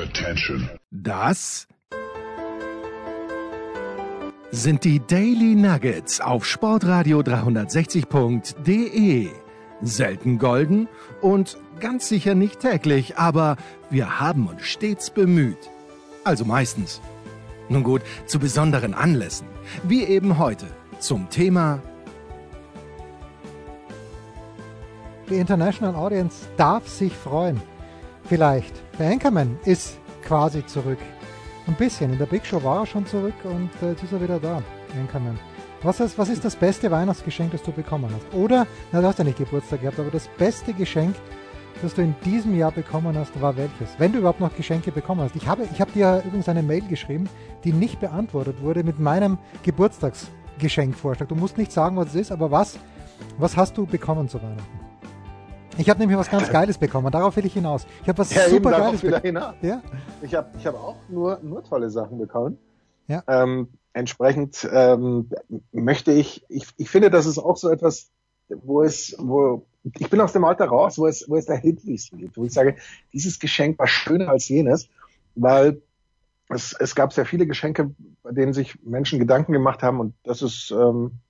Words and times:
Attention. 0.00 0.68
Das 0.90 1.68
sind 4.50 4.84
die 4.84 5.00
Daily 5.06 5.54
Nuggets 5.54 6.22
auf 6.22 6.46
Sportradio 6.46 7.20
360.de. 7.20 9.28
Selten 9.82 10.38
golden 10.38 10.88
und 11.20 11.58
ganz 11.80 12.08
sicher 12.08 12.34
nicht 12.34 12.60
täglich, 12.60 13.18
aber 13.18 13.58
wir 13.90 14.20
haben 14.20 14.46
uns 14.46 14.62
stets 14.62 15.10
bemüht. 15.10 15.68
Also 16.24 16.46
meistens. 16.46 17.02
Nun 17.68 17.82
gut, 17.82 18.00
zu 18.24 18.38
besonderen 18.38 18.94
Anlässen, 18.94 19.48
wie 19.82 20.04
eben 20.04 20.38
heute 20.38 20.64
zum 20.98 21.28
Thema 21.28 21.82
Die 25.28 25.36
International 25.36 25.94
Audience 25.94 26.46
darf 26.56 26.88
sich 26.88 27.12
freuen. 27.12 27.60
Vielleicht. 28.30 28.72
Der 28.96 29.10
Anchorman 29.10 29.58
ist 29.64 29.98
quasi 30.22 30.64
zurück. 30.64 31.00
Ein 31.66 31.74
bisschen. 31.74 32.12
In 32.12 32.18
der 32.20 32.26
Big 32.26 32.46
Show 32.46 32.62
war 32.62 32.82
er 32.82 32.86
schon 32.86 33.04
zurück 33.04 33.34
und 33.42 33.70
äh, 33.82 33.90
jetzt 33.90 34.04
ist 34.04 34.12
er 34.12 34.22
wieder 34.22 34.38
da. 34.38 34.62
Anchorman. 34.96 35.36
Was 35.82 35.98
ist, 35.98 36.16
was 36.16 36.28
ist 36.28 36.44
das 36.44 36.54
beste 36.54 36.92
Weihnachtsgeschenk, 36.92 37.50
das 37.50 37.64
du 37.64 37.72
bekommen 37.72 38.08
hast? 38.14 38.32
Oder, 38.32 38.68
na, 38.92 39.00
du 39.00 39.08
hast 39.08 39.18
ja 39.18 39.24
nicht 39.24 39.38
Geburtstag 39.38 39.80
gehabt, 39.80 39.98
aber 39.98 40.12
das 40.12 40.28
beste 40.38 40.72
Geschenk, 40.72 41.16
das 41.82 41.94
du 41.94 42.02
in 42.02 42.14
diesem 42.24 42.56
Jahr 42.56 42.70
bekommen 42.70 43.18
hast, 43.18 43.40
war 43.40 43.56
welches? 43.56 43.98
Wenn 43.98 44.12
du 44.12 44.20
überhaupt 44.20 44.38
noch 44.38 44.54
Geschenke 44.54 44.92
bekommen 44.92 45.22
hast. 45.22 45.34
Ich 45.34 45.48
habe, 45.48 45.64
ich 45.64 45.80
habe 45.80 45.90
dir 45.90 46.22
übrigens 46.24 46.48
eine 46.48 46.62
Mail 46.62 46.86
geschrieben, 46.86 47.28
die 47.64 47.72
nicht 47.72 47.98
beantwortet 47.98 48.62
wurde 48.62 48.84
mit 48.84 49.00
meinem 49.00 49.38
Geburtstagsgeschenkvorschlag. 49.64 51.28
Du 51.28 51.34
musst 51.34 51.58
nicht 51.58 51.72
sagen, 51.72 51.96
was 51.96 52.10
es 52.10 52.14
ist, 52.14 52.30
aber 52.30 52.52
was, 52.52 52.78
was 53.38 53.56
hast 53.56 53.76
du 53.76 53.86
bekommen 53.86 54.28
zu 54.28 54.40
Weihnachten? 54.40 54.89
Ich 55.80 55.88
habe 55.88 55.98
nämlich 55.98 56.18
was 56.18 56.28
ganz 56.28 56.50
Geiles 56.50 56.76
bekommen. 56.76 57.10
Darauf 57.10 57.34
will 57.36 57.46
ich 57.46 57.54
hinaus. 57.54 57.86
Ich 58.02 58.08
habe 58.08 58.18
was 58.18 58.34
Ja, 58.34 58.48
super 58.50 58.70
Geiles 58.70 59.00
bekommen. 59.00 59.54
Ja? 59.62 59.82
Ich 60.20 60.34
habe 60.34 60.50
ich 60.58 60.66
hab 60.66 60.74
auch 60.74 60.96
nur, 61.08 61.40
nur 61.42 61.64
tolle 61.64 61.88
Sachen 61.88 62.18
bekommen. 62.18 62.58
Ja. 63.08 63.24
Ähm, 63.26 63.68
entsprechend 63.94 64.68
ähm, 64.70 65.30
möchte 65.72 66.12
ich, 66.12 66.44
ich, 66.50 66.66
ich 66.76 66.90
finde, 66.90 67.08
das 67.08 67.24
ist 67.24 67.38
auch 67.38 67.56
so 67.56 67.70
etwas, 67.70 68.10
wo 68.48 68.82
es, 68.82 69.16
wo 69.18 69.66
ich 69.98 70.10
bin 70.10 70.20
aus 70.20 70.34
dem 70.34 70.44
Alter 70.44 70.66
raus, 70.66 70.98
wo 70.98 71.06
es, 71.06 71.24
wo 71.28 71.36
es 71.36 71.46
der 71.46 71.56
Hitwies 71.56 72.10
gibt, 72.12 72.36
wo 72.36 72.44
ich 72.44 72.52
sage, 72.52 72.76
dieses 73.14 73.38
Geschenk 73.38 73.78
war 73.78 73.86
schöner 73.86 74.28
als 74.28 74.48
jenes, 74.48 74.90
weil 75.34 75.80
es, 76.50 76.76
es 76.78 76.94
gab 76.94 77.14
sehr 77.14 77.24
viele 77.24 77.46
Geschenke, 77.46 77.90
bei 78.22 78.32
denen 78.32 78.52
sich 78.52 78.84
Menschen 78.84 79.18
Gedanken 79.18 79.52
gemacht 79.52 79.82
haben 79.82 79.98
und 80.00 80.14
das 80.24 80.42
ist, 80.42 80.72
ähm, 80.72 81.20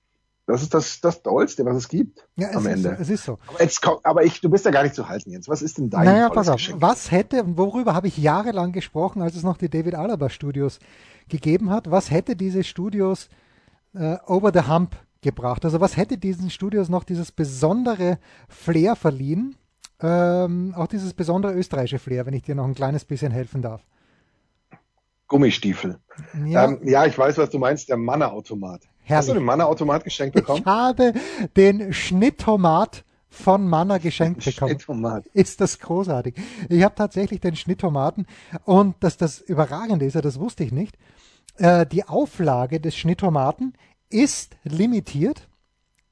das 0.47 0.63
ist 0.63 0.73
das, 0.73 0.99
das 1.01 1.21
Tollste, 1.21 1.65
was 1.65 1.77
es 1.77 1.87
gibt 1.87 2.27
Ja, 2.35 2.49
es 2.49 2.55
am 2.55 2.65
ist, 2.65 2.73
Ende. 2.73 2.97
es 2.99 3.09
ist 3.09 3.23
so. 3.23 3.37
Aber, 3.47 3.61
jetzt, 3.61 3.87
aber 4.03 4.23
ich, 4.25 4.41
du 4.41 4.49
bist 4.49 4.65
ja 4.65 4.71
gar 4.71 4.83
nicht 4.83 4.95
zu 4.95 5.07
halten 5.07 5.31
jetzt. 5.31 5.47
Was 5.47 5.61
ist 5.61 5.77
denn 5.77 5.89
dein 5.89 6.05
Naja, 6.05 6.29
pass 6.29 6.49
auf. 6.49 6.55
Geschenk? 6.57 6.81
Was 6.81 7.11
hätte, 7.11 7.43
worüber 7.57 7.93
habe 7.93 8.07
ich 8.07 8.17
jahrelang 8.17 8.71
gesprochen, 8.71 9.21
als 9.21 9.35
es 9.35 9.43
noch 9.43 9.57
die 9.57 9.69
David 9.69 9.95
Alaba 9.95 10.29
Studios 10.29 10.79
gegeben 11.29 11.69
hat? 11.69 11.89
Was 11.91 12.11
hätte 12.11 12.35
diese 12.35 12.63
Studios 12.63 13.29
äh, 13.93 14.17
over 14.25 14.51
the 14.53 14.67
hump 14.67 14.95
gebracht? 15.21 15.63
Also 15.63 15.79
was 15.79 15.95
hätte 15.95 16.17
diesen 16.17 16.49
Studios 16.49 16.89
noch 16.89 17.03
dieses 17.03 17.31
besondere 17.31 18.17
Flair 18.49 18.95
verliehen? 18.95 19.55
Ähm, 20.01 20.73
auch 20.75 20.87
dieses 20.87 21.13
besondere 21.13 21.53
österreichische 21.53 21.99
Flair, 21.99 22.25
wenn 22.25 22.33
ich 22.33 22.43
dir 22.43 22.55
noch 22.55 22.65
ein 22.65 22.73
kleines 22.73 23.05
bisschen 23.05 23.31
helfen 23.31 23.61
darf. 23.61 23.85
Gummistiefel. 25.27 25.99
Ja, 26.45 26.65
ähm, 26.65 26.81
ja 26.83 27.05
ich 27.05 27.17
weiß, 27.17 27.37
was 27.37 27.51
du 27.51 27.59
meinst, 27.59 27.87
der 27.87 27.97
Manna-Automat. 29.11 29.17
Hast 29.19 29.27
du 29.27 29.31
Herrlich. 29.31 29.41
den 29.41 29.45
Manna-Automat 29.45 30.03
geschenkt 30.03 30.35
bekommen? 30.35 30.59
ich 30.61 30.65
habe 30.65 31.13
den 31.57 31.93
Schnitttomat 31.93 33.03
von 33.29 33.67
Manna 33.67 33.97
geschenkt 33.97 34.43
bekommen. 34.43 34.71
Schnitttomat. 34.71 35.25
ist 35.27 35.61
das 35.61 35.79
großartig. 35.79 36.35
Ich 36.69 36.83
habe 36.83 36.95
tatsächlich 36.95 37.39
den 37.39 37.55
Schnitttomaten 37.55 38.25
und 38.65 38.95
dass 39.01 39.17
das 39.17 39.39
Überragende 39.39 40.05
ist, 40.05 40.15
ja, 40.15 40.21
das 40.21 40.39
wusste 40.39 40.63
ich 40.63 40.71
nicht. 40.71 40.97
Äh, 41.57 41.85
die 41.85 42.07
Auflage 42.07 42.79
des 42.79 42.95
Schnitttomaten 42.95 43.73
ist 44.09 44.57
limitiert. 44.63 45.47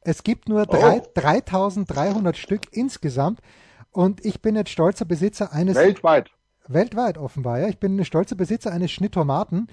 Es 0.01 0.23
gibt 0.23 0.47
nur 0.47 0.65
drei, 0.65 1.01
Oh. 1.01 1.07
3300 1.15 2.38
Stück 2.38 2.61
insgesamt 2.71 3.41
und 3.91 4.23
ich 4.25 4.41
bin 4.41 4.55
jetzt 4.55 4.69
stolzer 4.69 5.03
Besitzer 5.05 5.51
eines 5.51 5.75
Weltweit. 5.75 6.29
weltweit 6.67 7.17
offenbar. 7.17 7.59
Ja. 7.59 7.67
Ich 7.67 7.79
bin 7.79 7.97
ein 7.99 8.05
stolzer 8.05 8.35
Besitzer 8.35 8.71
eines 8.71 8.91
Schnitttomaten. 8.91 9.67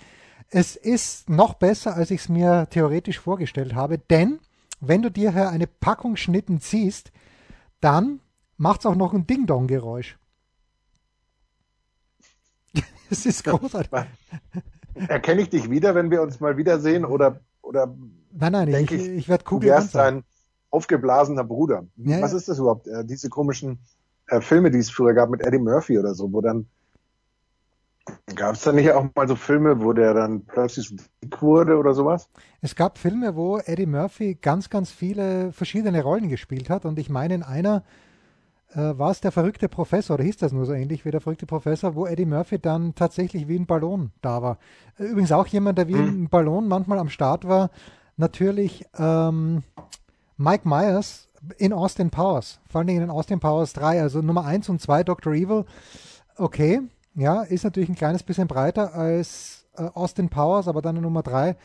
Es 0.51 0.77
ist 0.77 1.29
noch 1.29 1.55
besser, 1.55 1.95
als 1.95 2.11
ich 2.11 2.21
es 2.23 2.29
mir 2.29 2.69
theoretisch 2.71 3.19
vorgestellt 3.19 3.75
habe, 3.75 3.99
denn 3.99 4.39
wenn 4.81 5.03
du 5.03 5.11
dir 5.11 5.33
hier 5.33 5.51
eine 5.51 5.67
Packung 5.67 6.17
Schnitten 6.17 6.61
ziehst, 6.61 7.11
dann 7.81 8.21
macht 8.57 8.81
es 8.81 8.87
auch 8.87 8.95
noch 8.95 9.13
ein 9.13 9.27
Ding-Dong-Geräusch. 9.27 10.19
Es 13.09 13.25
ist 13.25 13.45
großartig. 13.45 13.93
Erkenne 14.95 15.43
ich 15.43 15.49
dich 15.51 15.71
wieder, 15.71 15.95
wenn 15.95 16.11
wir 16.11 16.23
uns 16.23 16.41
mal 16.41 16.57
wiedersehen 16.57 17.05
oder, 17.05 17.41
oder 17.63 17.95
Nein, 18.33 18.53
nein, 18.53 18.69
ich, 18.69 18.75
Denk 18.75 18.91
ich, 18.91 19.03
ich, 19.03 19.09
ich 19.09 19.29
werde 19.29 19.45
du 19.45 19.51
kugelrund 19.51 19.79
wärst 19.79 19.93
sein. 19.93 20.17
ein 20.17 20.25
aufgeblasener 20.71 21.45
Bruder. 21.45 21.87
Ja, 21.97 22.21
Was 22.21 22.33
ja. 22.33 22.39
ist 22.39 22.49
das 22.49 22.59
überhaupt? 22.59 22.87
Äh, 22.87 23.05
diese 23.05 23.29
komischen 23.29 23.79
äh, 24.27 24.41
Filme, 24.41 24.71
die 24.71 24.79
es 24.79 24.91
früher 24.91 25.15
gab 25.15 25.31
mit 25.31 25.41
Eddie 25.41 25.59
Murphy 25.59 25.99
oder 25.99 26.15
so, 26.15 26.33
wo 26.33 26.41
dann 26.41 26.67
gab 28.35 28.55
es 28.55 28.63
da 28.63 28.73
nicht 28.73 28.91
auch 28.93 29.07
mal 29.15 29.29
so 29.29 29.37
Filme, 29.37 29.81
wo 29.81 29.93
der 29.93 30.15
dann 30.15 30.45
plötzlich 30.45 30.95
dick 31.23 31.43
wurde 31.43 31.77
oder 31.77 31.95
sowas? 31.95 32.29
Es 32.61 32.75
gab 32.75 32.99
Filme, 32.99 33.37
wo 33.37 33.59
Eddie 33.59 33.87
Murphy 33.87 34.35
ganz, 34.41 34.71
ganz 34.71 34.91
viele 34.91 35.53
verschiedene 35.53 36.03
Rollen 36.03 36.29
gespielt 36.29 36.71
hat 36.71 36.85
und 36.85 36.99
ich 36.99 37.11
meine, 37.11 37.35
in 37.35 37.43
einer 37.43 37.83
äh, 38.75 38.99
war 38.99 39.11
es 39.11 39.21
der 39.21 39.33
verrückte 39.33 39.69
Professor, 39.69 40.15
oder 40.15 40.25
hieß 40.25 40.37
das 40.39 40.53
nur 40.53 40.67
so 40.67 40.73
ähnlich 40.73 41.05
wie 41.05 41.11
der 41.11 41.21
verrückte 41.21 41.47
Professor, 41.47 41.95
wo 41.95 42.07
Eddie 42.07 42.27
Murphy 42.27 42.59
dann 42.59 42.95
tatsächlich 42.95 43.49
wie 43.49 43.59
ein 43.59 43.67
Ballon 43.67 44.13
da 44.23 44.43
war. 44.43 44.59
Äh, 44.99 45.05
Übrigens 45.05 45.33
auch 45.33 45.47
jemand, 45.47 45.79
der 45.79 45.89
wie 45.89 45.95
ein 45.95 46.29
Ballon 46.29 46.69
manchmal 46.69 46.99
am 46.99 47.09
Start 47.09 47.47
war, 47.47 47.71
natürlich 48.17 48.85
ähm, 48.99 49.63
Mike 50.37 50.69
Myers 50.69 51.29
in 51.59 51.73
Austin 51.73 52.11
Powers, 52.11 52.61
vor 52.69 52.81
allen 52.81 52.89
Dingen 52.89 53.03
in 53.03 53.11
Austin 53.11 53.41
Powers 53.41 53.73
3, 53.75 54.03
also 54.03 54.21
Nummer 54.21 54.45
1 54.45 54.69
und 54.69 54.81
2 54.81 55.05
Dr. 55.05 55.33
Evil, 55.33 55.65
okay, 56.37 56.83
ja, 57.17 57.43
ist 57.43 57.65
natürlich 57.65 57.89
ein 57.89 57.97
kleines 57.97 58.23
bisschen 58.23 58.47
breiter 58.47 58.95
als 58.95 59.67
äh, 59.77 59.83
Austin 59.95 60.29
Powers, 60.29 60.69
aber 60.69 60.83
dann 60.83 60.97
in 60.97 61.03
Nummer 61.03 61.23
3 61.23 61.57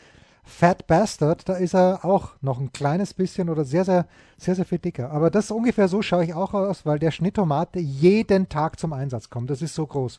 Fat 0.44 0.88
Bastard, 0.88 1.48
da 1.48 1.54
ist 1.54 1.74
er 1.74 2.04
auch 2.04 2.30
noch 2.40 2.58
ein 2.58 2.72
kleines 2.72 3.14
bisschen 3.14 3.48
oder 3.48 3.64
sehr, 3.64 3.84
sehr, 3.84 4.06
sehr, 4.36 4.56
sehr 4.56 4.64
viel 4.64 4.78
dicker. 4.78 5.12
Aber 5.12 5.30
das 5.30 5.52
ungefähr 5.52 5.86
so 5.86 6.02
schaue 6.02 6.24
ich 6.24 6.34
auch 6.34 6.52
aus, 6.52 6.84
weil 6.84 6.98
der 6.98 7.12
Schnitttomate 7.12 7.78
jeden 7.78 8.48
Tag 8.48 8.80
zum 8.80 8.92
Einsatz 8.92 9.30
kommt. 9.30 9.50
Das 9.50 9.62
ist 9.62 9.74
so 9.74 9.86
groß. 9.86 10.18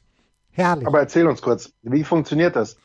Herrlich. 0.52 0.88
Aber 0.88 1.00
erzähl 1.00 1.28
uns 1.28 1.42
kurz, 1.42 1.74
wie 1.82 2.06
funktioniert 2.06 2.56
das? 2.56 2.78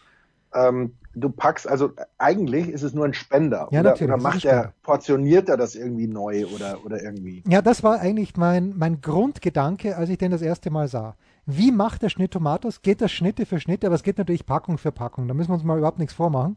Ähm, 0.53 0.97
du 1.15 1.31
packst, 1.31 1.69
also 1.69 1.93
eigentlich 2.17 2.71
ist 2.71 2.83
es 2.83 2.93
nur 2.93 3.05
ein 3.05 3.15
Spender. 3.15 3.69
Ja, 3.71 3.81
oder, 3.81 3.91
natürlich, 3.91 4.13
oder 4.13 4.23
macht 4.23 4.45
er, 4.45 4.73
portioniert 4.83 5.49
er 5.49 5.57
das 5.57 5.77
irgendwie 5.77 6.09
neu 6.09 6.47
oder, 6.47 6.85
oder 6.85 7.01
irgendwie? 7.01 7.45
Ja, 7.47 7.63
das 7.63 7.85
war 7.85 8.01
eigentlich 8.01 8.37
mein, 8.37 8.75
mein 8.77 9.01
Grundgedanke, 9.01 9.97
als 9.97 10.11
ich 10.11 10.19
den 10.19 10.33
das 10.33 10.43
erste 10.43 10.71
Mal 10.71 10.89
sah. 10.89 11.15
Wie 11.51 11.73
macht 11.73 12.03
der 12.03 12.11
Schnitt 12.11 12.33
Tomatos? 12.33 12.83
Geht 12.83 13.01
das 13.01 13.11
Schnitte 13.11 13.47
für 13.47 13.59
Schnitte, 13.59 13.87
aber 13.87 13.95
es 13.95 14.03
geht 14.03 14.19
natürlich 14.19 14.45
Packung 14.45 14.77
für 14.77 14.93
Packung. 14.93 15.27
Da 15.29 15.33
müssen 15.33 15.49
wir 15.49 15.55
uns 15.55 15.65
mal 15.65 15.79
überhaupt 15.79 15.99
nichts 15.99 16.13
vormachen. 16.13 16.57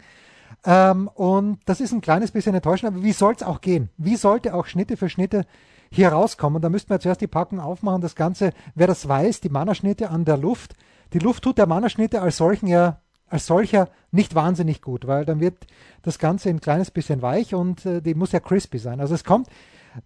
Ähm, 0.66 1.08
und 1.08 1.60
das 1.66 1.80
ist 1.80 1.94
ein 1.94 2.02
kleines 2.02 2.32
bisschen 2.32 2.54
enttäuschend, 2.54 2.92
aber 2.92 3.02
wie 3.02 3.14
soll 3.14 3.34
es 3.34 3.42
auch 3.42 3.62
gehen? 3.62 3.88
Wie 3.96 4.18
sollte 4.18 4.54
auch 4.54 4.66
Schnitte 4.66 4.98
für 4.98 5.08
Schnitte 5.08 5.46
hier 5.92 6.10
rauskommen? 6.10 6.62
Da 6.62 6.68
müssten 6.68 6.90
wir 6.90 7.00
zuerst 7.00 7.22
die 7.22 7.28
Packung 7.28 7.62
aufmachen. 7.62 8.02
Das 8.02 8.16
Ganze, 8.16 8.52
wer 8.76 8.86
das 8.86 9.08
weiß, 9.08 9.40
die 9.40 9.48
Mannerschnitte 9.48 10.10
an 10.10 10.26
der 10.26 10.36
Luft. 10.36 10.76
Die 11.14 11.20
Luft 11.20 11.46
tut 11.46 11.58
der 11.58 11.68
Mannerschnitte 11.68 12.22
als 12.22 12.36
solchen 12.36 12.68
ja 12.68 13.00
als 13.30 13.48
solcher 13.48 13.88
nicht 14.12 14.36
wahnsinnig 14.36 14.82
gut, 14.82 15.08
weil 15.08 15.24
dann 15.24 15.40
wird 15.40 15.66
das 16.02 16.20
Ganze 16.20 16.50
ein 16.50 16.60
kleines 16.60 16.92
bisschen 16.92 17.22
weich 17.22 17.56
und 17.56 17.86
äh, 17.86 18.02
die 18.02 18.14
muss 18.14 18.34
ja 18.34 18.42
crispy 18.42 18.78
sein. 18.78 19.00
Also 19.00 19.16
es 19.16 19.24
kommt, 19.24 19.48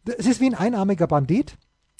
es 0.05 0.27
ist 0.27 0.41
wie 0.41 0.45
ein 0.45 0.53
einarmiger 0.53 1.07
Bandit 1.07 1.57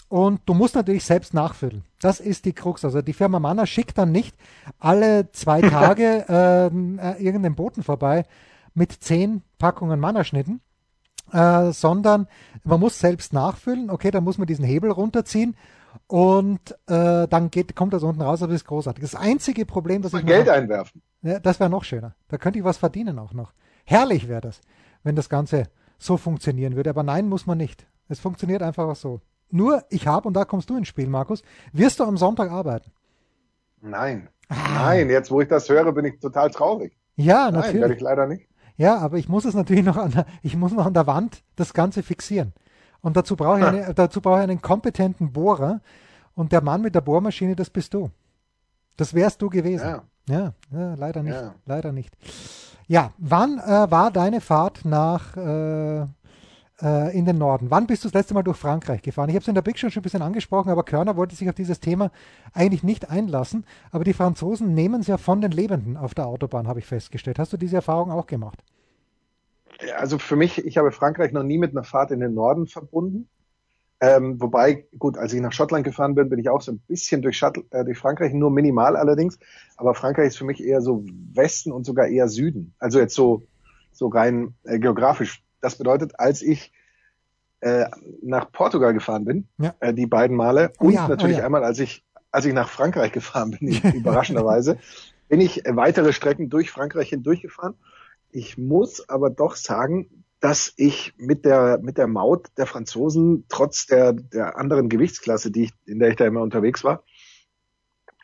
und 0.08 0.42
du 0.46 0.54
musst 0.54 0.76
natürlich 0.76 1.04
selbst 1.04 1.34
nachfüllen. 1.34 1.84
Das 2.00 2.20
ist 2.20 2.46
die 2.46 2.54
Krux. 2.54 2.86
Also 2.86 3.02
die 3.02 3.14
Firma 3.14 3.40
Manna 3.40 3.66
schickt 3.66 3.98
dann 3.98 4.12
nicht 4.12 4.36
alle 4.80 5.32
zwei 5.32 5.62
Tage 5.70 6.26
ähm, 6.30 7.00
äh, 7.00 7.22
irgendeinen 7.24 7.56
Boten 7.56 7.84
vorbei 7.84 8.26
mit 8.74 8.92
zehn 8.92 9.42
Packungen 9.58 10.00
Mannerschnitten, 10.00 10.62
äh, 11.32 11.72
sondern 11.72 12.28
man 12.64 12.80
muss 12.80 13.00
selbst 13.00 13.34
nachfüllen. 13.34 13.90
Okay, 13.90 14.12
dann 14.12 14.24
muss 14.24 14.38
man 14.38 14.48
diesen 14.48 14.66
Hebel 14.66 14.92
runterziehen 14.92 15.56
und 16.08 16.72
äh, 16.88 17.28
dann 17.28 17.50
geht, 17.50 17.76
kommt 17.76 17.94
das 17.94 18.04
unten 18.04 18.22
raus, 18.22 18.42
aber 18.42 18.52
das 18.52 18.62
ist 18.62 18.68
großartig. 18.68 19.02
Das 19.02 19.16
einzige 19.16 19.66
Problem, 19.66 20.02
das 20.02 20.12
Mal 20.12 20.20
ich 20.20 20.26
Geld 20.26 20.48
noch 20.48 20.54
einwerfen. 20.54 21.02
ja, 21.24 21.40
das 21.40 21.60
wäre 21.60 21.70
noch 21.70 21.84
schöner. 21.84 22.16
Da 22.28 22.38
könnte 22.38 22.60
ich 22.60 22.66
was 22.66 22.78
verdienen 22.78 23.18
auch 23.18 23.34
noch. 23.34 23.54
Herrlich 23.86 24.28
wäre 24.28 24.42
das, 24.42 24.62
wenn 25.04 25.16
das 25.16 25.30
Ganze 25.30 25.64
so 25.98 26.18
funktionieren 26.18 26.76
würde. 26.76 26.90
Aber 26.90 27.04
nein, 27.04 27.28
muss 27.28 27.48
man 27.48 27.58
nicht. 27.58 27.88
Es 28.08 28.20
funktioniert 28.20 28.62
einfach 28.62 28.88
auch 28.88 28.96
so. 28.96 29.22
Nur, 29.56 29.86
ich 29.90 30.06
habe, 30.06 30.28
und 30.28 30.34
da 30.34 30.44
kommst 30.44 30.70
du 30.70 30.76
ins 30.76 30.90
Spiel, 30.90 31.08
Markus, 31.08 31.42
wirst 31.72 32.02
du 32.02 32.04
am 32.04 32.18
Sonntag 32.18 32.52
arbeiten? 32.52 32.92
Nein. 33.80 34.28
Ah. 34.50 34.56
Nein, 34.74 35.10
jetzt 35.10 35.32
wo 35.32 35.40
ich 35.40 35.48
das 35.48 35.70
höre, 35.70 35.94
bin 35.94 36.04
ich 36.04 36.20
total 36.20 36.50
traurig. 36.52 36.92
Ja, 37.16 37.50
Nein, 37.50 37.54
werde 37.54 37.78
natürlich. 37.78 37.96
ich 37.96 38.02
leider 38.02 38.28
nicht. 38.28 38.50
Ja, 38.76 38.98
aber 38.98 39.18
ich 39.18 39.30
muss 39.30 39.46
es 39.46 39.54
natürlich 39.54 39.86
noch 39.86 39.96
an 39.96 40.12
der, 40.12 40.26
ich 40.44 40.58
muss 40.58 40.74
noch 40.74 40.86
an 40.86 40.94
der 40.94 41.08
Wand 41.08 41.42
das 41.56 41.74
Ganze 41.74 42.04
fixieren. 42.04 42.52
Und 43.00 43.16
dazu 43.16 43.38
brauche 43.38 43.60
ich, 43.60 43.66
eine, 43.66 43.94
dazu 43.94 44.20
brauche 44.20 44.40
ich 44.40 44.44
einen 44.44 44.62
kompetenten 44.62 45.32
Bohrer. 45.32 45.80
Und 46.36 46.52
der 46.52 46.62
Mann 46.62 46.82
mit 46.82 46.94
der 46.94 47.00
Bohrmaschine, 47.00 47.56
das 47.56 47.70
bist 47.70 47.94
du. 47.94 48.12
Das 48.98 49.14
wärst 49.14 49.42
du 49.42 49.50
gewesen. 49.50 49.88
Ja, 49.88 50.04
ja, 50.28 50.54
ja 50.72 50.96
leider 50.96 51.24
nicht. 51.24 51.36
Ja. 51.36 51.56
Leider 51.66 51.94
nicht. 51.94 52.14
Ja, 52.88 53.14
wann 53.18 53.60
äh, 53.60 53.90
war 53.90 54.12
deine 54.12 54.42
Fahrt 54.42 54.84
nach 54.84 55.38
äh, 55.38 56.08
äh, 56.82 57.18
in 57.18 57.26
den 57.26 57.38
Norden? 57.38 57.70
Wann 57.70 57.88
bist 57.88 58.04
du 58.04 58.08
das 58.08 58.14
letzte 58.14 58.34
Mal 58.34 58.44
durch 58.44 58.58
Frankreich 58.58 59.02
gefahren? 59.02 59.30
Ich 59.30 59.36
habe 59.36 59.42
es 59.42 59.48
in 59.48 59.56
der 59.56 59.62
Big 59.62 59.78
Show 59.78 59.90
schon 59.90 60.02
ein 60.02 60.04
bisschen 60.04 60.22
angesprochen, 60.22 60.70
aber 60.70 60.84
Körner 60.84 61.16
wollte 61.16 61.36
sich 61.36 61.50
auf 61.50 61.56
dieses 61.56 61.80
Thema 61.80 62.12
eigentlich 62.54 62.84
nicht 62.84 63.10
einlassen. 63.10 63.66
Aber 63.92 64.04
die 64.04 64.14
Franzosen 64.14 64.74
nehmen 64.74 65.02
es 65.02 65.08
ja 65.08 65.18
von 65.18 65.42
den 65.42 65.52
Lebenden 65.52 65.98
auf 65.98 66.14
der 66.14 66.28
Autobahn, 66.28 66.68
habe 66.68 66.80
ich 66.80 66.86
festgestellt. 66.86 67.40
Hast 67.40 67.54
du 67.54 67.58
diese 67.58 67.78
Erfahrung 67.78 68.12
auch 68.12 68.28
gemacht? 68.28 68.64
Also 69.98 70.18
für 70.18 70.36
mich, 70.36 70.66
ich 70.66 70.78
habe 70.78 70.92
Frankreich 70.92 71.32
noch 71.32 71.44
nie 71.44 71.58
mit 71.58 71.72
einer 71.72 71.84
Fahrt 71.84 72.12
in 72.12 72.20
den 72.20 72.34
Norden 72.34 72.68
verbunden. 72.68 73.28
Ähm, 74.02 74.42
wobei, 74.42 74.86
gut, 75.00 75.18
als 75.18 75.34
ich 75.34 75.42
nach 75.42 75.54
Schottland 75.54 75.86
gefahren 75.86 76.16
bin, 76.16 76.30
bin 76.30 76.40
ich 76.40 76.50
auch 76.50 76.62
so 76.62 76.74
ein 76.74 76.80
bisschen 76.80 77.22
durch, 77.22 77.38
Shuttle, 77.38 77.64
äh, 77.72 77.86
durch 77.86 77.98
Frankreich, 77.98 78.34
nur 78.34 78.52
minimal 78.52 78.98
allerdings. 78.98 79.40
Aber 79.78 79.96
Frankreich 79.96 80.28
ist 80.28 80.38
für 80.38 80.46
mich 80.46 80.62
eher 80.62 80.82
so 80.82 81.06
Westen 81.34 81.72
und 81.72 81.86
sogar 81.86 82.08
eher 82.08 82.28
Süden. 82.28 82.74
Also 82.78 83.00
jetzt 83.00 83.16
so, 83.16 83.48
so 83.94 84.08
rein 84.08 84.54
äh, 84.64 84.80
geografisch. 84.80 85.45
Das 85.62 85.78
bedeutet, 85.78 86.20
als 86.20 86.42
ich 86.42 86.72
äh, 87.62 87.86
nach 88.22 88.52
Portugal 88.52 88.94
gefahren 88.94 89.26
bin, 89.26 89.48
ja. 89.58 89.74
äh, 89.80 89.94
die 89.94 90.06
beiden 90.06 90.36
Male, 90.36 90.72
oh, 90.80 90.86
und 90.86 90.94
ja, 90.94 91.08
natürlich 91.08 91.38
oh, 91.38 91.40
ja. 91.40 91.46
einmal, 91.46 91.64
als 91.64 91.80
ich, 91.80 92.04
als 92.32 92.46
ich 92.46 92.54
nach 92.54 92.70
Frankreich 92.70 93.12
gefahren 93.12 93.52
bin, 93.52 93.70
überraschenderweise, 93.96 94.78
bin 95.30 95.42
ich 95.42 95.64
weitere 95.66 96.14
Strecken 96.14 96.50
durch 96.50 96.70
Frankreich 96.70 97.10
hindurchgefahren. 97.10 97.76
Ich 98.32 98.58
muss 98.58 99.08
aber 99.10 99.30
doch 99.30 99.56
sagen, 99.56 100.26
dass 100.40 100.74
ich 100.76 101.14
mit 101.18 101.46
der, 101.46 101.80
mit 101.82 101.98
der 101.98 102.08
Maut 102.08 102.50
der 102.58 102.68
Franzosen, 102.68 103.46
trotz 103.50 103.88
der, 103.88 104.14
der 104.14 104.58
anderen 104.58 104.90
Gewichtsklasse, 104.90 105.50
die 105.50 105.64
ich, 105.64 105.74
in 105.86 106.00
der 106.00 106.10
ich 106.10 106.18
da 106.18 106.26
immer 106.26 106.42
unterwegs 106.42 106.84
war, 106.84 107.04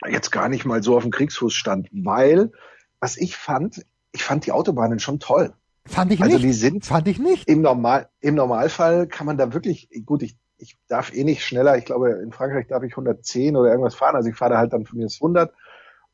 jetzt 0.08 0.30
gar 0.30 0.48
nicht 0.48 0.64
mal 0.64 0.82
so 0.82 0.96
auf 0.96 1.02
dem 1.02 1.10
Kriegsfuß 1.10 1.52
stand, 1.52 1.88
weil, 1.90 2.52
was 3.00 3.16
ich 3.16 3.36
fand, 3.36 3.84
ich 4.12 4.22
fand 4.22 4.46
die 4.46 4.52
Autobahnen 4.52 4.98
schon 4.98 5.18
toll. 5.18 5.54
Fand 5.86 6.12
ich 6.12 6.22
also 6.22 6.36
nicht. 6.36 6.44
die 6.44 6.52
sind, 6.52 6.84
fand 6.84 7.08
ich 7.08 7.18
nicht. 7.18 7.48
Im 7.48 7.62
Normal, 7.62 8.08
im 8.20 8.34
Normalfall 8.34 9.06
kann 9.08 9.26
man 9.26 9.36
da 9.36 9.52
wirklich, 9.52 9.88
gut, 10.06 10.22
ich, 10.22 10.36
ich 10.58 10.78
darf 10.88 11.12
eh 11.12 11.24
nicht 11.24 11.44
schneller, 11.44 11.76
ich 11.76 11.84
glaube, 11.84 12.10
in 12.22 12.32
Frankreich 12.32 12.68
darf 12.68 12.82
ich 12.84 12.92
110 12.92 13.56
oder 13.56 13.70
irgendwas 13.70 13.94
fahren, 13.94 14.14
also 14.14 14.28
ich 14.28 14.36
fahre 14.36 14.52
da 14.52 14.58
halt 14.58 14.72
dann 14.72 14.86
von 14.86 14.98
mir 14.98 15.04
das 15.04 15.16
100 15.16 15.52